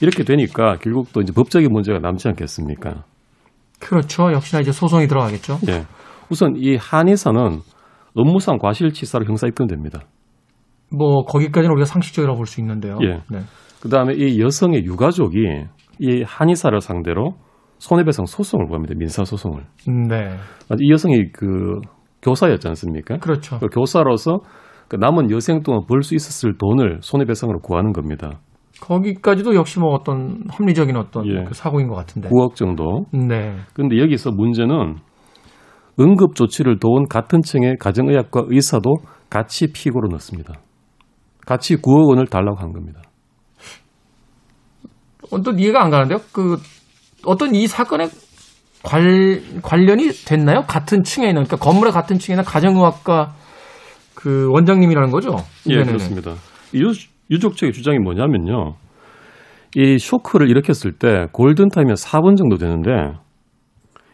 [0.01, 3.03] 이렇게 되니까 결국 또 이제 법적인 문제가 남지 않겠습니까?
[3.79, 4.31] 그렇죠.
[4.31, 5.59] 역시나 이제 소송이 들어가겠죠.
[5.69, 5.83] 예.
[6.29, 7.59] 우선 이 한의사는
[8.15, 10.01] 업무상 과실치사로 형사 입건됩니다.
[10.91, 12.97] 뭐 거기까지는 우리가 상식적이라고 볼 수 있는데요.
[13.03, 13.21] 예.
[13.29, 13.43] 네.
[13.83, 15.39] 그 다음에 이 여성의 유가족이
[15.99, 17.33] 이 한의사를 상대로
[17.79, 18.95] 손해배상 소송을 구합니다.
[18.97, 19.65] 민사 소송을.
[20.07, 20.37] 네.
[20.79, 21.81] 이 여성이 그
[22.21, 23.17] 교사였지 않습니까?
[23.17, 23.59] 그렇죠.
[23.59, 24.39] 그 교사로서
[24.87, 28.39] 그 남은 여생 동안 벌 수 있었을 돈을 손해배상으로 구하는 겁니다.
[28.79, 31.43] 거기까지도 역시 뭐 어떤 합리적인 어떤 예.
[31.43, 32.29] 그 사고인 것 같은데.
[32.29, 33.03] 9억 정도.
[33.11, 33.57] 네.
[33.73, 34.95] 근데 여기서 문제는
[35.99, 38.95] 응급 조치를 도운 같은 층의 가정의학과 의사도
[39.29, 40.53] 같이 피고로 넣습니다.
[41.45, 43.01] 같이 9억 원을 달라고 한 겁니다.
[45.33, 46.19] 어떤 이해가 안 가는데요.
[46.31, 46.57] 그
[47.25, 48.07] 어떤 이 사건에
[48.83, 50.63] 관, 관련이 됐나요?
[50.67, 53.33] 같은 층에 있는 그러니까 건물의 같은 층에 있는 가정의학과
[54.13, 55.35] 그 원장님이라는 거죠.
[55.69, 55.87] 예, 네네네.
[55.87, 56.33] 그렇습니다.
[56.75, 56.91] 유,
[57.31, 58.75] 유족 측의 주장이 뭐냐면요.
[59.75, 62.91] 이 쇼크를 일으켰을 때 골든 타임이 4분 정도 되는데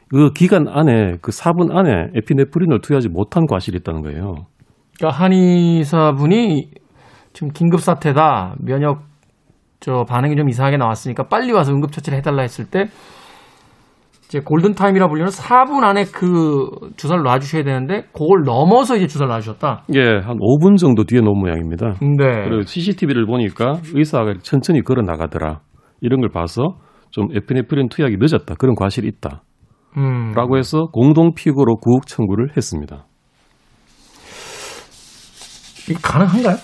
[0.10, 4.46] 그 기간 안에 그 4분 안에 에피네프린을 투여하지 못한 과실이 있다는 거예요.
[4.98, 6.70] 그러니까 한의사분이
[7.34, 9.09] 지금 긴급 사태다 면역
[9.80, 12.86] 저 반응이 좀 이상하게 나왔으니까 빨리 와서 응급 처치를 해달라 했을 때
[14.30, 19.86] 이제 골든 타임이라 불리는 4분 안에 그 주사를 놔주셔야 되는데 그걸 넘어서 이제 주사를 놔주셨다.
[19.96, 21.96] 예, 한 5분 정도 뒤에 놓은 모양입니다.
[22.00, 22.44] 네.
[22.44, 25.62] 그리고 CCTV를 보니까 의사가 천천히 걸어 나가더라.
[26.02, 26.76] 이런 걸 봐서
[27.10, 28.54] 좀 에피네프린 투약이 늦었다.
[28.54, 29.42] 그런 과실이 있다.
[29.98, 30.34] 음.
[30.36, 33.08] 라고 해서 공동 피고로 구속 청구를 했습니다.
[35.90, 36.58] 이게 가능한가요?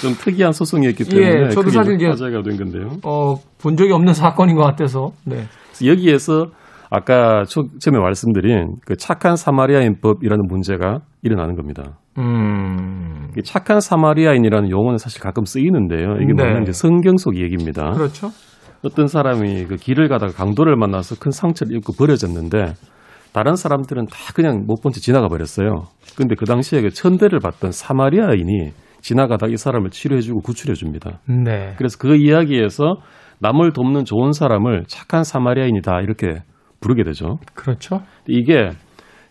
[0.00, 2.88] 좀 특이한 소송이었기 예, 때문에 저도 크게 사실 이제- 화제가 된 건데요.
[3.04, 5.10] 어, 본 적이 없는 사건인 것 같아서.
[5.24, 5.44] 네.
[5.84, 6.46] 여기에서
[6.90, 11.98] 아까 초, 처음에 말씀드린 그 착한 사마리아인법이라는 문제가 일어나는 겁니다.
[12.18, 13.30] 음.
[13.38, 16.16] 이 착한 사마리아인이라는 용어는 사실 가끔 쓰이는데요.
[16.16, 16.32] 이게 네.
[16.34, 17.92] 뭐냐면 이제 성경 속 얘기입니다.
[17.92, 18.28] 그렇죠.
[18.84, 22.74] 어떤 사람이 그 길을 가다가 강도를 만나서 큰 상처를 입고 버려졌는데
[23.32, 25.84] 다른 사람들은 다 그냥 못 본 채 지나가 버렸어요.
[26.16, 31.20] 근데 그 당시에 그 천대를 받던 사마리아인이 지나가다 이 사람을 치료해주고 구출해줍니다.
[31.44, 31.74] 네.
[31.76, 32.96] 그래서 그 이야기에서
[33.40, 36.42] 남을 돕는 좋은 사람을 착한 사마리아인이다 이렇게
[36.80, 37.38] 부르게 되죠.
[37.54, 38.02] 그렇죠.
[38.28, 38.70] 이게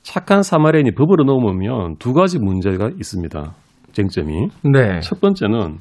[0.01, 3.53] 착한 사마리아인이 법으로 넘으면 두 가지 문제가 있습니다.
[3.93, 4.47] 쟁점이.
[4.63, 4.99] 네.
[5.01, 5.77] 첫 번째는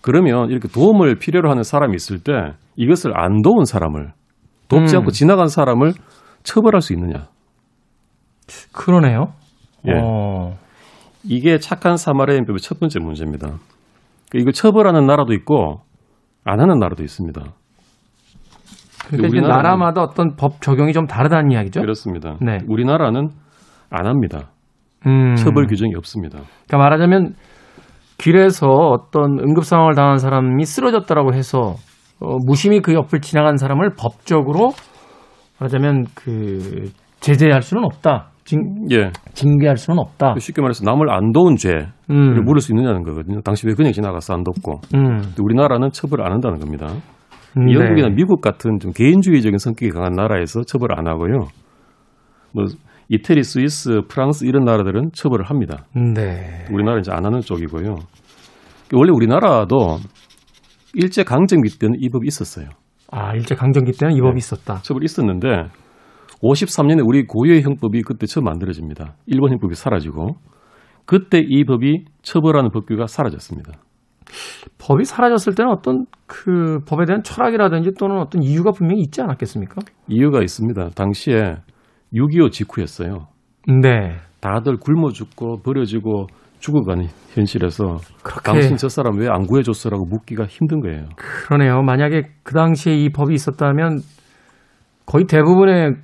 [0.00, 2.32] 그러면 이렇게 도움을 필요로 하는 사람이 있을 때
[2.76, 4.12] 이것을 안 도운 사람을
[4.68, 5.00] 돕지 음.
[5.00, 5.92] 않고 지나간 사람을
[6.42, 7.28] 처벌할 수 있느냐.
[8.72, 9.32] 그러네요.
[9.88, 9.92] 예.
[10.00, 10.56] 어.
[11.24, 13.58] 이게 착한 사마리아인법의 첫 번째 문제입니다.
[14.30, 15.80] 그 이거 처벌하는 나라도 있고
[16.44, 17.40] 안 하는 나라도 있습니다.
[19.08, 21.80] 그러니까 우리나라는- 나라마다 어떤 법 적용이 좀 다르다는 이야기죠.
[21.80, 22.36] 그렇습니다.
[22.40, 22.58] 네.
[22.66, 23.28] 우리나라는
[23.90, 24.50] 안 합니다.
[25.06, 25.34] 음.
[25.36, 26.38] 처벌 규정이 없습니다.
[26.66, 27.34] 그러니까 말하자면
[28.18, 31.74] 길에서 어떤 응급 상황을 당한 사람이 쓰러졌다라고 해서
[32.20, 34.72] 어, 무심히 그 옆을 지나간 사람을 법적으로
[35.58, 38.30] 말하자면 그 제재할 수는 없다.
[38.44, 39.10] 징, 예.
[39.34, 40.34] 징계할 수는 없다.
[40.38, 42.44] 쉽게 말해서 남을 안 도운 죄를 음.
[42.44, 43.40] 물을 수 있느냐는 거거든요.
[43.42, 44.80] 당시 왜 그냥 지나가서 안 돕고.
[44.94, 45.22] 음.
[45.40, 46.88] 우리나라는 처벌을 안 한다는 겁니다.
[47.54, 47.72] 네.
[47.72, 51.48] 영국이나 미국 같은 좀 개인주의적인 성격이 강한 나라에서 처벌을 안 하고요.
[52.52, 52.64] 뭐
[53.08, 55.84] 이태리, 스위스, 프랑스 이런 나라들은 처벌을 합니다.
[55.94, 56.64] 네.
[56.72, 57.94] 우리나라는 이제 안 하는 쪽이고요.
[58.94, 59.98] 원래 우리나라도
[60.94, 62.68] 일제 강점기 때는 이 법이 있었어요.
[63.10, 64.78] 아 일제 강점기 때는 이 법이 있었다.
[64.82, 65.48] 처벌이 있었는데
[66.42, 69.14] 53년에 우리 고유의 형법이 그때 처음 만들어집니다.
[69.26, 70.36] 일본 형법이 사라지고
[71.06, 73.72] 그때 이 법이 처벌하는 법규가 사라졌습니다.
[74.78, 79.82] 법이 사라졌을 때는 어떤 그 법에 대한 철학이라든지 또는 어떤 이유가 분명히 있지 않았겠습니까?
[80.08, 80.90] 이유가 있습니다.
[80.90, 81.56] 당시에
[82.14, 83.26] 6.25 직후였어요.
[83.80, 84.16] 네.
[84.40, 86.26] 다들 굶어 죽고 버려지고
[86.58, 91.06] 죽어가는 현실에서 그렇게 당신 저 사람 왜 안 구해줬어라고 묻기가 힘든 거예요.
[91.16, 91.82] 그러네요.
[91.82, 93.98] 만약에 그 당시에 이 법이 있었다면
[95.06, 95.96] 거의 대부분의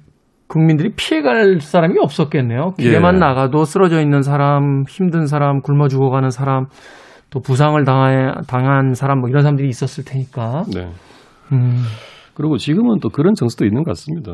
[0.48, 2.72] 국민들이 피해갈 사람이 없었겠네요.
[2.78, 3.18] 길에만 예.
[3.18, 6.66] 나가도 쓰러져 있는 사람, 힘든 사람, 굶어 죽어가는 사람
[7.30, 10.64] 또 부상을 당한, 당한 사람 뭐 이런 사람들이 있었을 테니까.
[10.74, 10.90] 네.
[11.52, 11.82] 음,
[12.34, 14.32] 그리고 지금은 또 그런 정서도 있는 것 같습니다.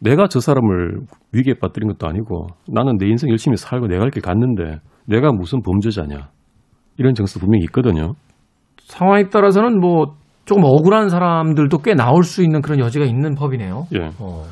[0.00, 1.00] 내가 저 사람을
[1.32, 6.28] 위기에 빠뜨린 것도 아니고 나는 내 인생 열심히 살고 내가 할길 갔는데 내가 무슨 범죄자냐
[6.98, 8.14] 이런 정서 분명히 있거든요.
[8.78, 13.86] 상황에 따라서는 뭐 조금 억울한 사람들도 꽤 나올 수 있는 그런 여지가 있는 법이네요.
[13.94, 14.10] 예.
[14.18, 14.42] 어.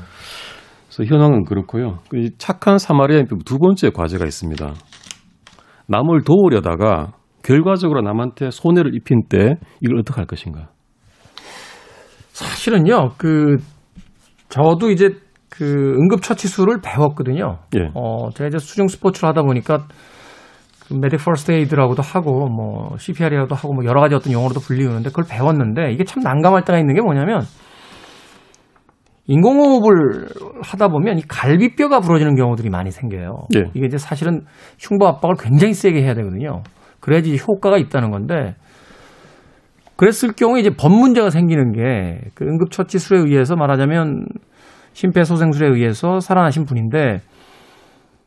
[0.92, 1.98] 그래서 현황은 그렇고요.
[2.08, 4.74] 그 착한 사마리아인 두 번째 과제가 있습니다.
[5.86, 7.12] 남을 도우려다가
[7.44, 10.68] 결과적으로 남한테 손해를 입힌 때 이걸 어떻게 할 것인가?
[12.32, 13.58] 사실은요, 그,
[14.48, 15.10] 저도 이제
[15.48, 17.58] 그 응급처치술을 배웠거든요.
[17.76, 17.90] 예.
[17.94, 19.86] 어, 제가 이제 수중 스포츠를 하다 보니까
[20.86, 25.24] 그 Medic First Aid라고도 하고 뭐 CPR이라고도 하고 뭐 여러 가지 어떤 용어로도 불리우는데 그걸
[25.28, 27.42] 배웠는데 이게 참 난감할 때가 있는 게 뭐냐면
[29.32, 30.26] 인공호흡을
[30.62, 33.46] 하다 보면 이 갈비뼈가 부러지는 경우들이 많이 생겨요.
[33.54, 33.70] 예.
[33.74, 34.42] 이게 이제 사실은
[34.80, 36.62] 흉부 압박을 굉장히 세게 해야 되거든요.
[36.98, 38.54] 그래야지 효과가 있다는 건데
[39.96, 44.26] 그랬을 경우에 이제 법 문제가 생기는 게 그 응급처치술에 의해서 말하자면
[44.94, 47.20] 심폐소생술에 의해서 살아나신 분인데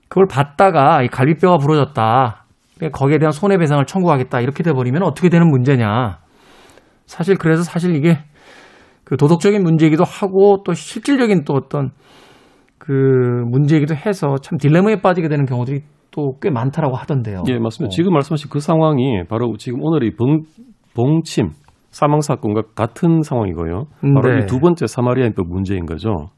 [0.07, 2.45] 그걸 받다가 이 갈비뼈가 부러졌다.
[2.91, 4.41] 거기에 대한 손해배상을 청구하겠다.
[4.41, 6.19] 이렇게 돼버리면 어떻게 되는 문제냐.
[7.05, 8.19] 사실 그래서 사실 이게
[9.13, 11.91] 그 도덕적인 문제이기도 하고 또 실질적인 또 어떤
[12.79, 17.43] 그 문제이기도 해서 참 딜레마에 빠지게 되는 경우들이 또 꽤 많다라고 하던데요.
[17.47, 17.87] 예, 맞습니다.
[17.87, 17.89] 어.
[17.89, 20.41] 지금 말씀하신 그 상황이 바로 지금 오늘의 봉,
[20.95, 21.49] 봉침
[21.91, 23.83] 사망 사건과 같은 상황이고요.
[24.15, 24.43] 바로 네.
[24.43, 26.29] 이두 번째 사마리아인법 문제인 거죠.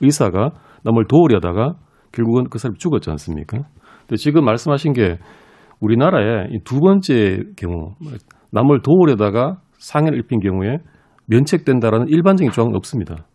[0.00, 0.50] 의사가
[0.84, 1.74] 남을 도우려다가
[2.12, 3.62] 결국은 그 사람이 죽었지 않습니까?
[4.02, 5.18] 근데 지금 말씀하신 게
[5.80, 7.94] 우리나라의 이두 번째 경우
[8.52, 10.78] 남을 도우려다가 상해를 입힌 경우에
[11.26, 13.26] 면책된다라는 일반적인 조항은 없습니다.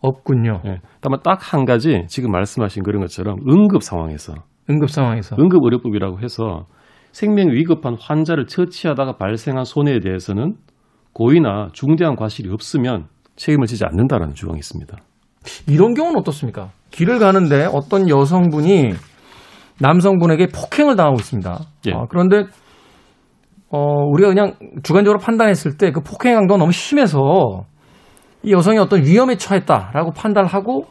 [0.00, 0.62] 없군요.
[0.66, 0.80] 예.
[1.00, 4.34] 다만 딱 한 가지 지금 말씀하신 그런 것처럼 응급 상황에서
[4.70, 5.36] 응급 상황에서.
[5.38, 6.64] 응급 의료법이라고 해서
[7.12, 10.54] 생명 위급한 환자를 처치하다가 발생한 손해에 대해서는
[11.12, 14.96] 고의나 중대한 과실이 없으면 책임을 지지 않는다라는 조항이 있습니다.
[15.66, 16.70] 이런 경우는 어떻습니까?
[16.90, 18.92] 길을 가는데 어떤 여성분이
[19.80, 21.58] 남성분에게 폭행을 당하고 있습니다.
[21.88, 21.92] 예.
[21.92, 22.44] 아, 그런데
[23.70, 27.64] 어, 우리가 그냥 주관적으로 판단했을 때 그 폭행 강도가 너무 심해서
[28.42, 30.86] 이 여성이 어떤 위험에 처했다라고 판단하고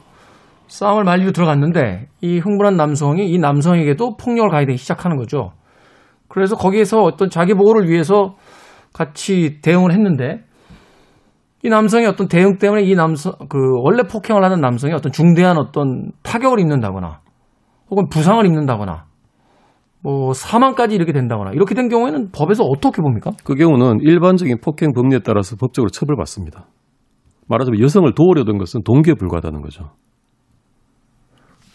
[0.67, 5.51] 싸움을 말리러 들어갔는데 이 흥분한 남성이 이 남성에게도 폭력을 가해되기 시작하는 거죠.
[6.27, 8.35] 그래서 거기에서 어떤 자기 보호를 위해서
[8.93, 10.43] 같이 대응을 했는데
[11.63, 16.11] 이 남성의 어떤 대응 때문에 이 남성 그 원래 폭행을 하는 남성이 어떤 중대한 어떤
[16.23, 17.19] 타격을 입는다거나
[17.89, 19.08] 혹은 부상을 입는다거나
[20.01, 23.31] 뭐 사망까지 이렇게 된다거나 이렇게 된 경우에는 법에서 어떻게 봅니까?
[23.43, 26.67] 그 경우는 일반적인 폭행 법리에 따라서 법적으로 처벌받습니다.
[27.47, 29.91] 말하자면 여성을 도우려던 것은 동기에 불과하다는 거죠.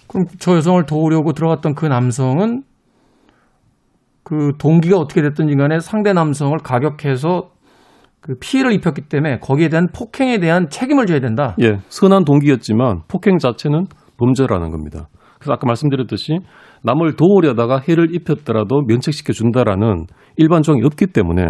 [0.07, 2.63] 그럼 저 여성을 도우려고 들어갔던 그 남성은
[4.23, 7.51] 그 동기가 어떻게 됐든지 간에 상대 남성을 가격해서
[8.21, 11.55] 그 피해를 입혔기 때문에 거기에 대한 폭행에 대한 책임을 져야 된다.
[11.61, 13.85] 예, 선한 동기였지만 폭행 자체는
[14.17, 15.09] 범죄라는 겁니다.
[15.45, 16.39] 그래서 아까 말씀드렸듯이
[16.83, 21.45] 남을 도우려다가 해를 입혔더라도 면책시켜 준다라는 일반 조항이 없기 때문에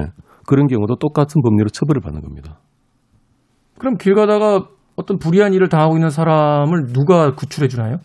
[0.46, 2.58] 그런 경우도 똑같은 법리로 처벌을 받는 겁니다.
[3.78, 7.98] 그럼 길 가다가 어떤 불의한 일을 당하고 있는 사람을 누가 구출해 주나요?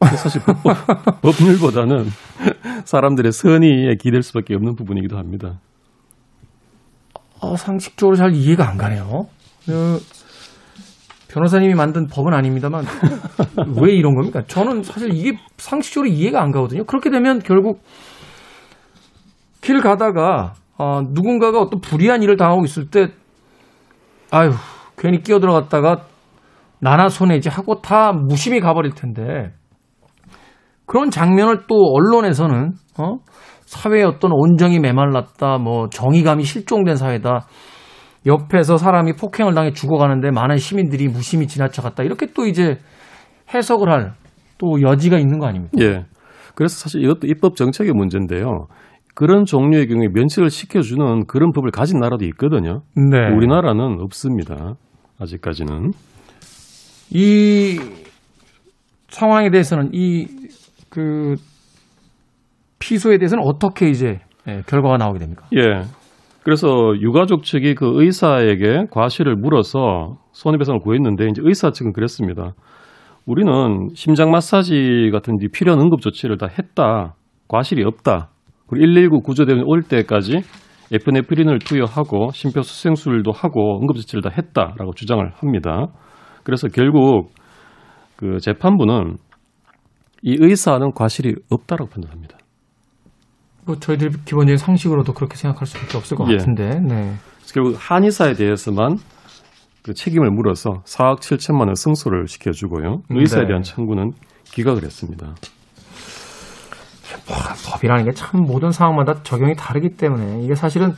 [0.00, 0.56] 사실 법,
[1.22, 2.06] 법률보다는
[2.84, 5.58] 사람들의 선의에 기댈 수밖에 없는 부분이기도 합니다.
[7.40, 9.26] 어, 상식적으로 잘 이해가 안 가네요.
[11.30, 12.84] 그, 변호사님이 만든 법은 아닙니다만
[13.80, 14.42] 왜 이런 겁니까?
[14.46, 16.84] 저는 사실 이게 상식적으로 이해가 안 가거든요.
[16.84, 17.82] 그렇게 되면 결국
[19.60, 23.08] 길 가다가 어, 누군가가 어떤 불의한 일을 당하고 있을 때
[24.30, 24.50] 아유
[24.96, 26.06] 괜히 끼어 들어갔다가
[26.80, 29.52] 나나 손해지 하고 다 무심히 가버릴 텐데
[30.86, 33.18] 그런 장면을 또 언론에서는 어?
[33.70, 37.46] 사회의 어떤 온정이 메말랐다, 뭐 정의감이 실종된 사회다.
[38.26, 42.02] 옆에서 사람이 폭행을 당해 죽어가는데 많은 시민들이 무심히 지나쳐갔다.
[42.02, 42.78] 이렇게 또 이제
[43.54, 44.12] 해석을 할
[44.62, 45.72] 또 여지가 있는 거 아닙니까?
[45.80, 46.04] 예.
[46.54, 48.66] 그래서 사실 이것도 입법 정책의 문제인데요.
[49.14, 52.82] 그런 종류의 경우에 면책을 시켜주는 그런 법을 가진 나라도 있거든요.
[52.94, 53.34] 네.
[53.34, 54.74] 우리나라는 없습니다.
[55.18, 55.92] 아직까지는.
[57.12, 57.80] 이
[59.08, 60.26] 상황에 대해서는 이
[60.90, 61.36] 그
[62.80, 64.18] 피소에 대해서는 어떻게 이제
[64.48, 65.46] 예, 결과가 나오게 됩니까?
[65.56, 65.82] 예.
[66.42, 72.54] 그래서 유가족 측이 그 의사에게 과실을 물어서 손해배상을 구했는데 이제 의사 측은 그랬습니다.
[73.26, 77.14] 우리는 심장 마사지 같은 이 필요한 응급 조치를 다 했다.
[77.48, 78.30] 과실이 없다.
[78.68, 80.42] 그리고 119 구조대원이 올 때까지
[80.92, 85.88] 에프네프린을 투여하고 심폐소생술도 하고 응급 조치를 다 했다라고 주장을 합니다.
[86.42, 87.32] 그래서 결국
[88.16, 89.16] 그 재판부는
[90.22, 92.39] 이 의사는 과실이 없다라고 판단합니다.
[93.70, 96.36] 뭐 저희들 기본적인 상식으로도 그렇게 생각할 수밖에 없을 것 예.
[96.36, 96.80] 같은데.
[96.80, 97.14] 네.
[97.54, 98.96] 결국 한의사에 대해서만
[99.82, 103.02] 그 책임을 물어서 4억 7천만 원 승소를 시켜주고요.
[103.10, 103.48] 의사에 네.
[103.48, 104.12] 대한 청구는
[104.44, 105.34] 기각을 했습니다.
[107.70, 110.92] 법이라는 게 참 모든 상황마다 적용이 다르기 때문에 이게 사실은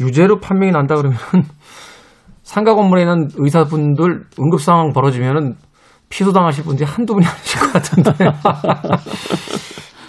[0.00, 1.18] 유죄로 판명이 난다 그러면
[2.42, 5.56] 상가 건물에 있는 의사분들 응급 상황 벌어지면은
[6.08, 8.12] 피소당하실 분들이 한두 분이 아니실 것 같은데.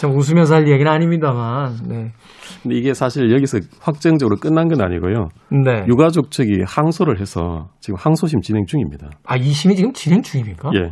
[0.04, 1.78] 좀 웃으면서 할 얘기는 아닙니다만.
[1.88, 2.12] 네.
[2.62, 5.30] 근데 이게 사실 여기서 확정적으로 끝난 건 아니고요.
[5.50, 5.86] 네.
[5.88, 9.12] 유가족 측이 항소를 해서 지금 항소심 진행 중입니다.
[9.26, 10.72] 아, 이 심이 지금 진행 중입니까?
[10.76, 10.92] 예.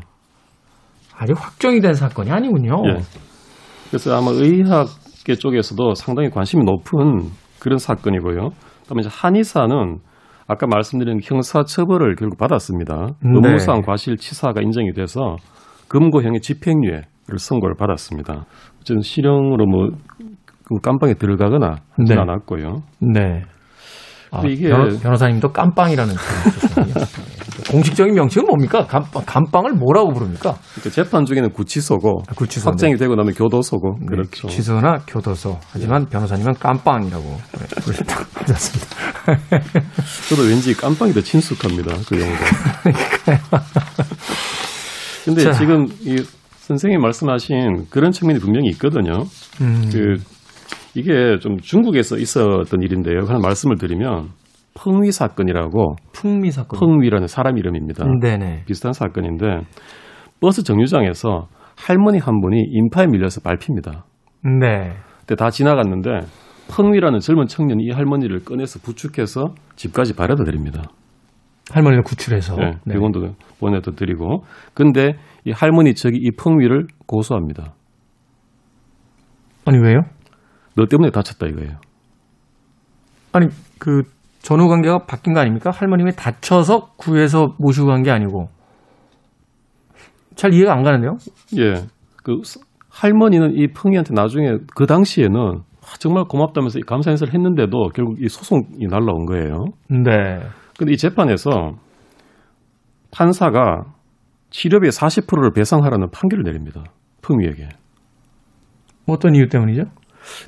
[1.17, 2.81] 아직 확정이 된 사건이 아니군요.
[2.87, 3.01] 예.
[3.89, 8.51] 그래서 아마 의학계 쪽에서도 상당히 관심이 높은 그런 사건이고요.
[8.83, 9.97] 그다음에 이제 한의사는
[10.47, 13.07] 아까 말씀드린 형사 처벌을 결국 받았습니다.
[13.23, 13.29] 네.
[13.43, 15.35] 의무상 과실치사가 인정이 돼서
[15.89, 18.45] 금고형의 집행유예를 선고를 받았습니다.
[18.81, 19.89] 어쨌든 실형으로 뭐
[20.81, 22.21] 깜빵에 들어가거나 하진 네.
[22.21, 22.81] 않았고요.
[22.99, 23.43] 네.
[24.31, 26.15] 아, 이게- 변호, 변호사님도 깜빵이라는.
[27.69, 28.85] 공식적인 명칭은 뭡니까?
[28.85, 30.55] 감빵, 감빵을 뭐라고 부릅니까?
[30.73, 32.69] 그러니까 재판 중에는 구치소고 아, 구치소.
[32.69, 34.47] 확정이 되고 나면 교도소고 네, 그렇죠.
[34.47, 35.57] 취소나 교도소.
[35.71, 37.23] 하지만 변호사님은 깜빵이라고
[37.53, 38.15] 하셨습니다.
[40.29, 41.95] 저도 왠지 깜빵이 더 친숙합니다.
[42.07, 42.39] 그 용어가.
[45.25, 45.51] 근데 자.
[45.51, 46.23] 지금 이
[46.71, 49.23] 선생님이 말씀하신 그런 측면이 분명히 있거든요.
[49.61, 50.15] 음, 그
[50.95, 53.21] 이게 좀 중국에서 있었던 일인데요.
[53.27, 54.29] 하나 말씀을 드리면
[54.73, 56.79] 펑위 사건이라고 풍미 사건.
[56.79, 58.05] 펑위라는 사람 이름입니다.
[58.21, 58.63] 네네.
[58.65, 59.45] 비슷한 사건인데
[60.39, 64.05] 버스 정류장에서 할머니 한 분이 인파에 밀려서 밟힙니다.
[64.59, 64.93] 네.
[65.21, 66.27] 그때 다 지나갔는데
[66.69, 70.83] 펑위라는 젊은 청년이 이 할머니를 꺼내서 부축해서 집까지 바래다 드립니다.
[71.71, 72.55] 할머니를 구출해서.
[72.55, 72.93] 네, 네.
[72.93, 74.43] 병원도 보내다 드리고.
[74.73, 75.13] 근데
[75.45, 77.73] 이 할머니 측이 이 펑위를 고소합니다.
[79.65, 80.01] 아니 왜요?
[80.75, 81.77] 너 때문에 다쳤다 이거예요.
[83.33, 83.47] 아니
[83.79, 84.03] 그
[84.41, 85.69] 전후 관계가 바뀐 거 아닙니까?
[85.71, 88.49] 할머님이 다쳐서 구해서 모시고 간 게 아니고.
[90.35, 91.17] 잘 이해가 안 가는데요?
[91.57, 91.73] 예.
[92.23, 95.39] 그 스- 할머니는 이 펑이한테 나중에 그 당시에는
[95.81, 99.65] 아, 정말 고맙다면서 이 감사 인사를 했는데도 결국 이 소송이 날라온 거예요.
[99.89, 100.39] 네.
[100.77, 101.73] 근데 이 재판에서
[103.11, 103.83] 판사가
[104.51, 106.83] 치료비의 40%를 배상하라는 판결을 내립니다.
[107.23, 107.69] 펑위에게.
[109.05, 109.83] 뭐 어떤 이유 때문이죠?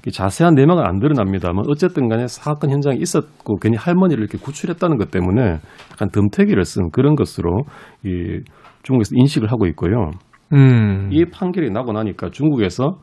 [0.06, 5.10] 이 자세한 내막은 안 드러납니다만 어쨌든 간에 사건 현장에 있었고 괜히 할머니를 이렇게 구출했다는 것
[5.10, 5.60] 때문에
[5.92, 7.64] 약간 덤태기를 쓴 그런 것으로
[8.04, 8.42] 이
[8.84, 10.12] 중국에서 인식을 하고 있고요.
[10.54, 11.10] 음.
[11.12, 13.00] 이 판결이 나고 나니까 중국에서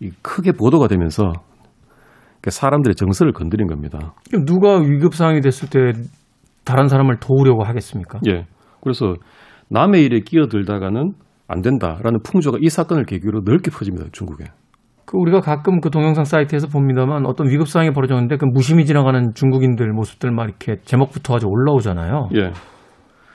[0.00, 1.32] 이 크게 보도가 되면서
[2.40, 4.14] 그 사람들의 정서를 건드린 겁니다.
[4.46, 5.92] 누가 위급 상황이 됐을 때
[6.64, 8.18] 다른 사람을 도우려고 하겠습니까?
[8.28, 8.46] 예.
[8.82, 9.14] 그래서
[9.70, 11.12] 남의 일에 끼어들다가는
[11.48, 14.06] 안 된다라는 풍조가 이 사건을 계기로 넓게 퍼집니다.
[14.12, 14.44] 중국에.
[15.04, 19.92] 그 우리가 가끔 그 동영상 사이트에서 봅니다만 어떤 위급 상황이 벌어졌는데 그 무심히 지나가는 중국인들
[19.92, 22.28] 모습들 막 이렇게 제목부터 가지고 올라오잖아요.
[22.36, 22.52] 예.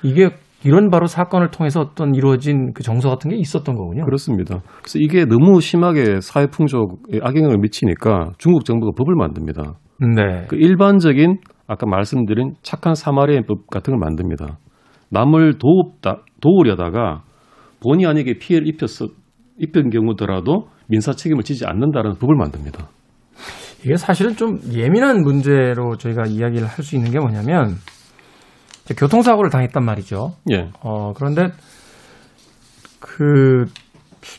[0.04, 0.30] 이게
[0.64, 4.06] 이런 바로 사건을 통해서 어떤 이루어진 그 정서 같은 게 있었던 거군요.
[4.06, 4.62] 그렇습니다.
[4.82, 9.74] 그래서 이게 너무 심하게 사회 풍조에 악영향을 미치니까 중국 정부가 법을 만듭니다.
[10.16, 10.46] 네.
[10.48, 14.58] 그 일반적인 아까 말씀드린 착한 사마리아인법 같은 걸 만듭니다.
[15.10, 17.24] 남을 도우다, 도우려다가
[17.82, 19.08] 본의 아니게 피해를 입혔어,
[19.60, 22.88] 입힌 경우더라도 민사 책임을 지지 않는다라는 법을 만듭니다.
[23.84, 27.76] 이게 사실은 좀 예민한 문제로 저희가 이야기를 할 수 있는 게 뭐냐면
[28.98, 30.34] 교통사고를 당했단 말이죠.
[30.52, 31.48] 예, 어, 그런데
[33.00, 33.66] 그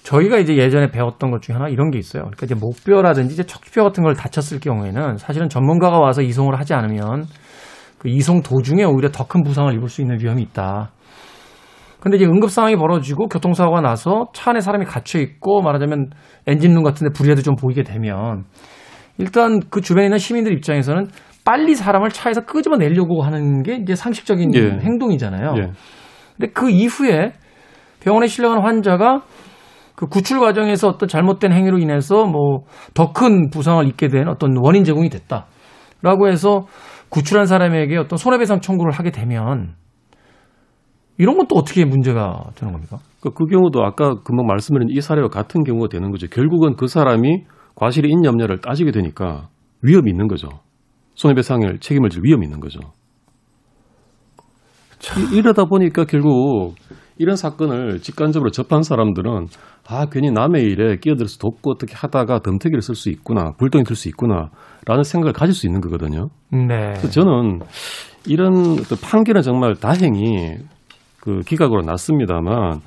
[0.02, 2.22] 저희가 이제 예전에 배웠던 것 중에 하나 이런 게 있어요.
[2.22, 7.26] 그러니까 이제 목뼈라든지 이제 척추뼈 같은 걸 다쳤을 경우에는 사실은 전문가가 와서 이송을 하지 않으면
[7.98, 10.90] 그 이송 도중에 오히려 더 큰 부상을 입을 수 있는 위험이 있다.
[12.00, 16.10] 근데 이제 응급 상황이 벌어지고 교통사고가 나서 차 안에 사람이 갇혀 있고 말하자면
[16.46, 18.44] 엔진룸 같은데 불이라도 좀 보이게 되면
[19.18, 21.08] 일단 그 주변에 있는 시민들 입장에서는
[21.44, 24.78] 빨리 사람을 차에서 끄집어내려고 하는 게 이제 상식적인 예.
[24.82, 25.54] 행동이잖아요.
[25.56, 25.70] 예,
[26.36, 27.32] 근데 그 이후에
[28.00, 29.22] 병원에 실려간 환자가
[29.96, 34.84] 그 구출 과정에서 어떤 잘못된 행위로 인해서 뭐 더 큰 부상을 입게 된 어떤 원인
[34.84, 36.66] 제공이 됐다라고 해서
[37.08, 39.74] 구출한 사람에게 어떤 손해배상 청구를 하게 되면
[41.18, 42.98] 이런 것도 어떻게 문제가 되는 겁니까?
[43.20, 46.26] 그, 그 경우도 아까 금방 말씀드린 이 사례와 같은 경우가 되는 거죠.
[46.28, 47.44] 결국은 그 사람이
[47.74, 49.48] 과실이 있냐 없냐를 따지게 되니까
[49.82, 50.48] 위험이 있는 거죠.
[51.14, 52.80] 손해배상을 책임을 질 위험이 있는 거죠.
[55.18, 56.74] 이- 이러다 보니까 결국
[57.18, 59.46] 이런 사건을 직관적으로 접한 사람들은
[59.88, 65.02] 아 괜히 남의 일에 끼어들어서 돕고 어떻게 하다가 덤태기를 쓸 수 있구나 불똥이 들수 있구나라는
[65.04, 66.28] 생각을 가질 수 있는 거거든요.
[66.52, 66.92] 네.
[66.96, 67.60] 그래서 저는
[68.26, 68.52] 이런
[69.02, 70.56] 판결은 정말 다행히
[71.20, 72.80] 그 기각으로 났습니다만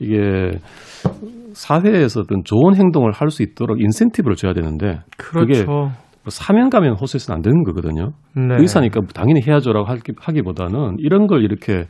[0.00, 0.58] 이게
[1.52, 5.64] 사회에서 어떤 좋은 행동을 할 수 있도록 인센티브를 줘야 되는데 그게 그렇죠.
[5.66, 8.10] 뭐 사면 가면 호소해서는 안 되는 거거든요.
[8.34, 8.56] 네.
[8.58, 11.84] 의사니까 당연히 해야죠라고 하기- 하기보다는 이런 걸 이렇게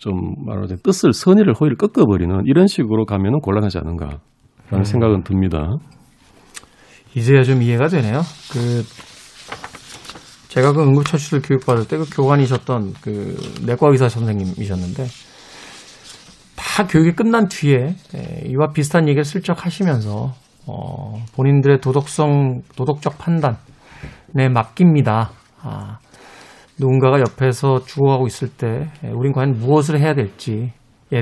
[0.00, 4.18] 좀 말하자면 뜻을 선의를 호의를 꺾어버리는 이런 식으로 가면은 곤란하지 않은가라는
[4.72, 4.82] 음.
[4.82, 5.76] 생각은 듭니다.
[7.14, 8.22] 이제야 좀 이해가 되네요.
[8.50, 8.82] 그
[10.48, 13.36] 제가 그 응급처치술 교육받을 때 그 교관이셨던 그
[13.66, 15.04] 내과 의사 선생님이셨는데
[16.56, 20.32] 다 교육이 끝난 뒤에 에, 이와 비슷한 얘기를 슬쩍 하시면서
[20.66, 25.30] 어, 본인들의 도덕성 도덕적 판단에 맡깁니다.
[25.62, 25.98] 아,
[26.80, 30.72] 누군가가 옆에서 죽어가고 있을 때 에, 우린 과연 무엇을 해야 될지에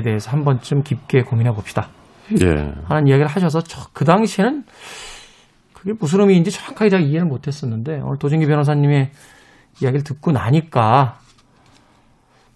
[0.03, 1.89] 대해서 한 번쯤 깊게 고민해 봅시다.
[2.41, 2.45] 예.
[2.85, 4.63] 하는 이야기를 하셔서 저- 그 당시에는
[5.73, 9.11] 그게 무슨 의미인지 정확하게 제가 이해를 못했었는데 오늘 도진기 변호사님의
[9.81, 11.19] 이야기를 듣고 나니까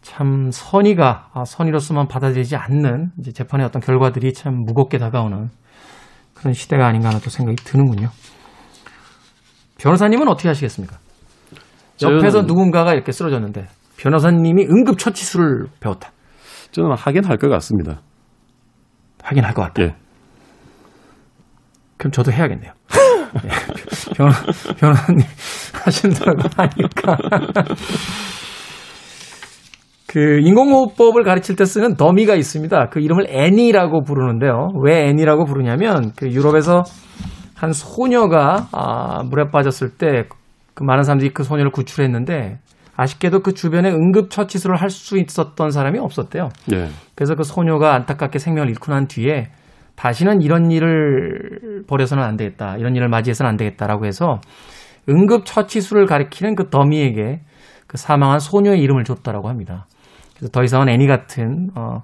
[0.02, 5.50] 참 선의가 아, 선의로서만 받아들이지 않는 이제 재판의 어떤 결과들이 참 무겁게 다가오는
[6.34, 8.10] 그런 시대가 아닌가 하는 또 생각이 드는군요.
[9.80, 10.98] 변호사님은 어떻게 하시겠습니까?
[12.02, 13.68] 옆에서 누군가가 이렇게 쓰러졌는데
[13.98, 16.12] 변호사님이 응급처치술을 배웠다.
[16.72, 18.02] 저는 하긴 할 것 같습니다.
[19.24, 19.84] 하긴 할 것 같다.
[19.84, 19.96] 예.
[21.98, 22.72] 그럼 저도 해야겠네요.
[23.46, 23.50] 예,
[24.16, 24.32] 변호,
[24.78, 25.22] 변호사님
[25.86, 27.18] 하신다고 하니까.
[30.08, 32.90] 그 인공호흡법을 가르칠 때 쓰는 더미가 있습니다.
[32.90, 34.70] 그 이름을 애니라고 부르는데요.
[34.84, 36.84] 왜 애니라고 부르냐면 그 유럽에서
[37.56, 40.26] 한 소녀가 아, 물에 빠졌을 때
[40.74, 42.60] 그 많은 사람들이 그 소녀를 구출했는데
[42.96, 46.50] 아쉽게도 그 주변에 응급처치술을 할 수 있었던 사람이 없었대요.
[46.74, 46.90] 예.
[47.16, 49.48] 그래서 그 소녀가 안타깝게 생명을 잃고 난 뒤에
[49.96, 52.78] 다시는 이런 일을 벌여서는 안 되겠다.
[52.78, 54.40] 이런 일을 맞이해서는 안 되겠다라고 해서
[55.10, 57.42] 응급처치술을 가리키는 그 더미에게
[57.88, 59.86] 그 사망한 소녀의 이름을 줬다라고 합니다.
[60.36, 62.04] 그래서 더 이상은 애니 같은 어,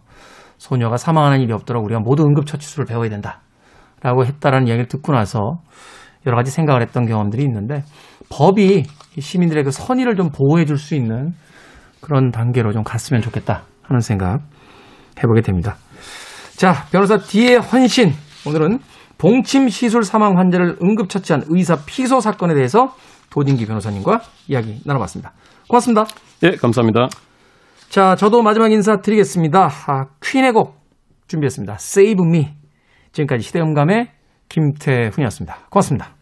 [0.58, 5.60] 소녀가 사망하는 일이 없도록 우리가 모두 응급처치술을 배워야 된다라고 했다라는 이야기를 듣고 나서
[6.26, 7.84] 여러 가지 생각을 했던 경험들이 있는데
[8.30, 8.84] 법이
[9.18, 11.34] 이 시민들의 그 선의를 좀 보호해 줄 수 있는
[12.02, 14.42] 그런 단계로 좀 갔으면 좋겠다 하는 생각
[15.22, 15.76] 해보게 됩니다.
[16.56, 18.14] 자, 변호사 D의 헌신.
[18.46, 18.80] 오늘은
[19.18, 22.96] 봉침 시술 사망 환자를 응급처치한 의사 피소 사건에 대해서
[23.30, 25.34] 도진기 변호사님과 이야기 나눠봤습니다.
[25.68, 26.06] 고맙습니다.
[26.44, 27.10] 예, 감사합니다.
[27.90, 29.70] 자, 저도 마지막 인사 드리겠습니다.
[29.88, 30.80] 아, 퀸의 곡
[31.28, 31.74] 준비했습니다.
[31.74, 32.50] Save Me.
[33.12, 34.10] 지금까지 시대음감의
[34.48, 35.68] 김태훈이었습니다.
[35.70, 36.19] 고맙습니다.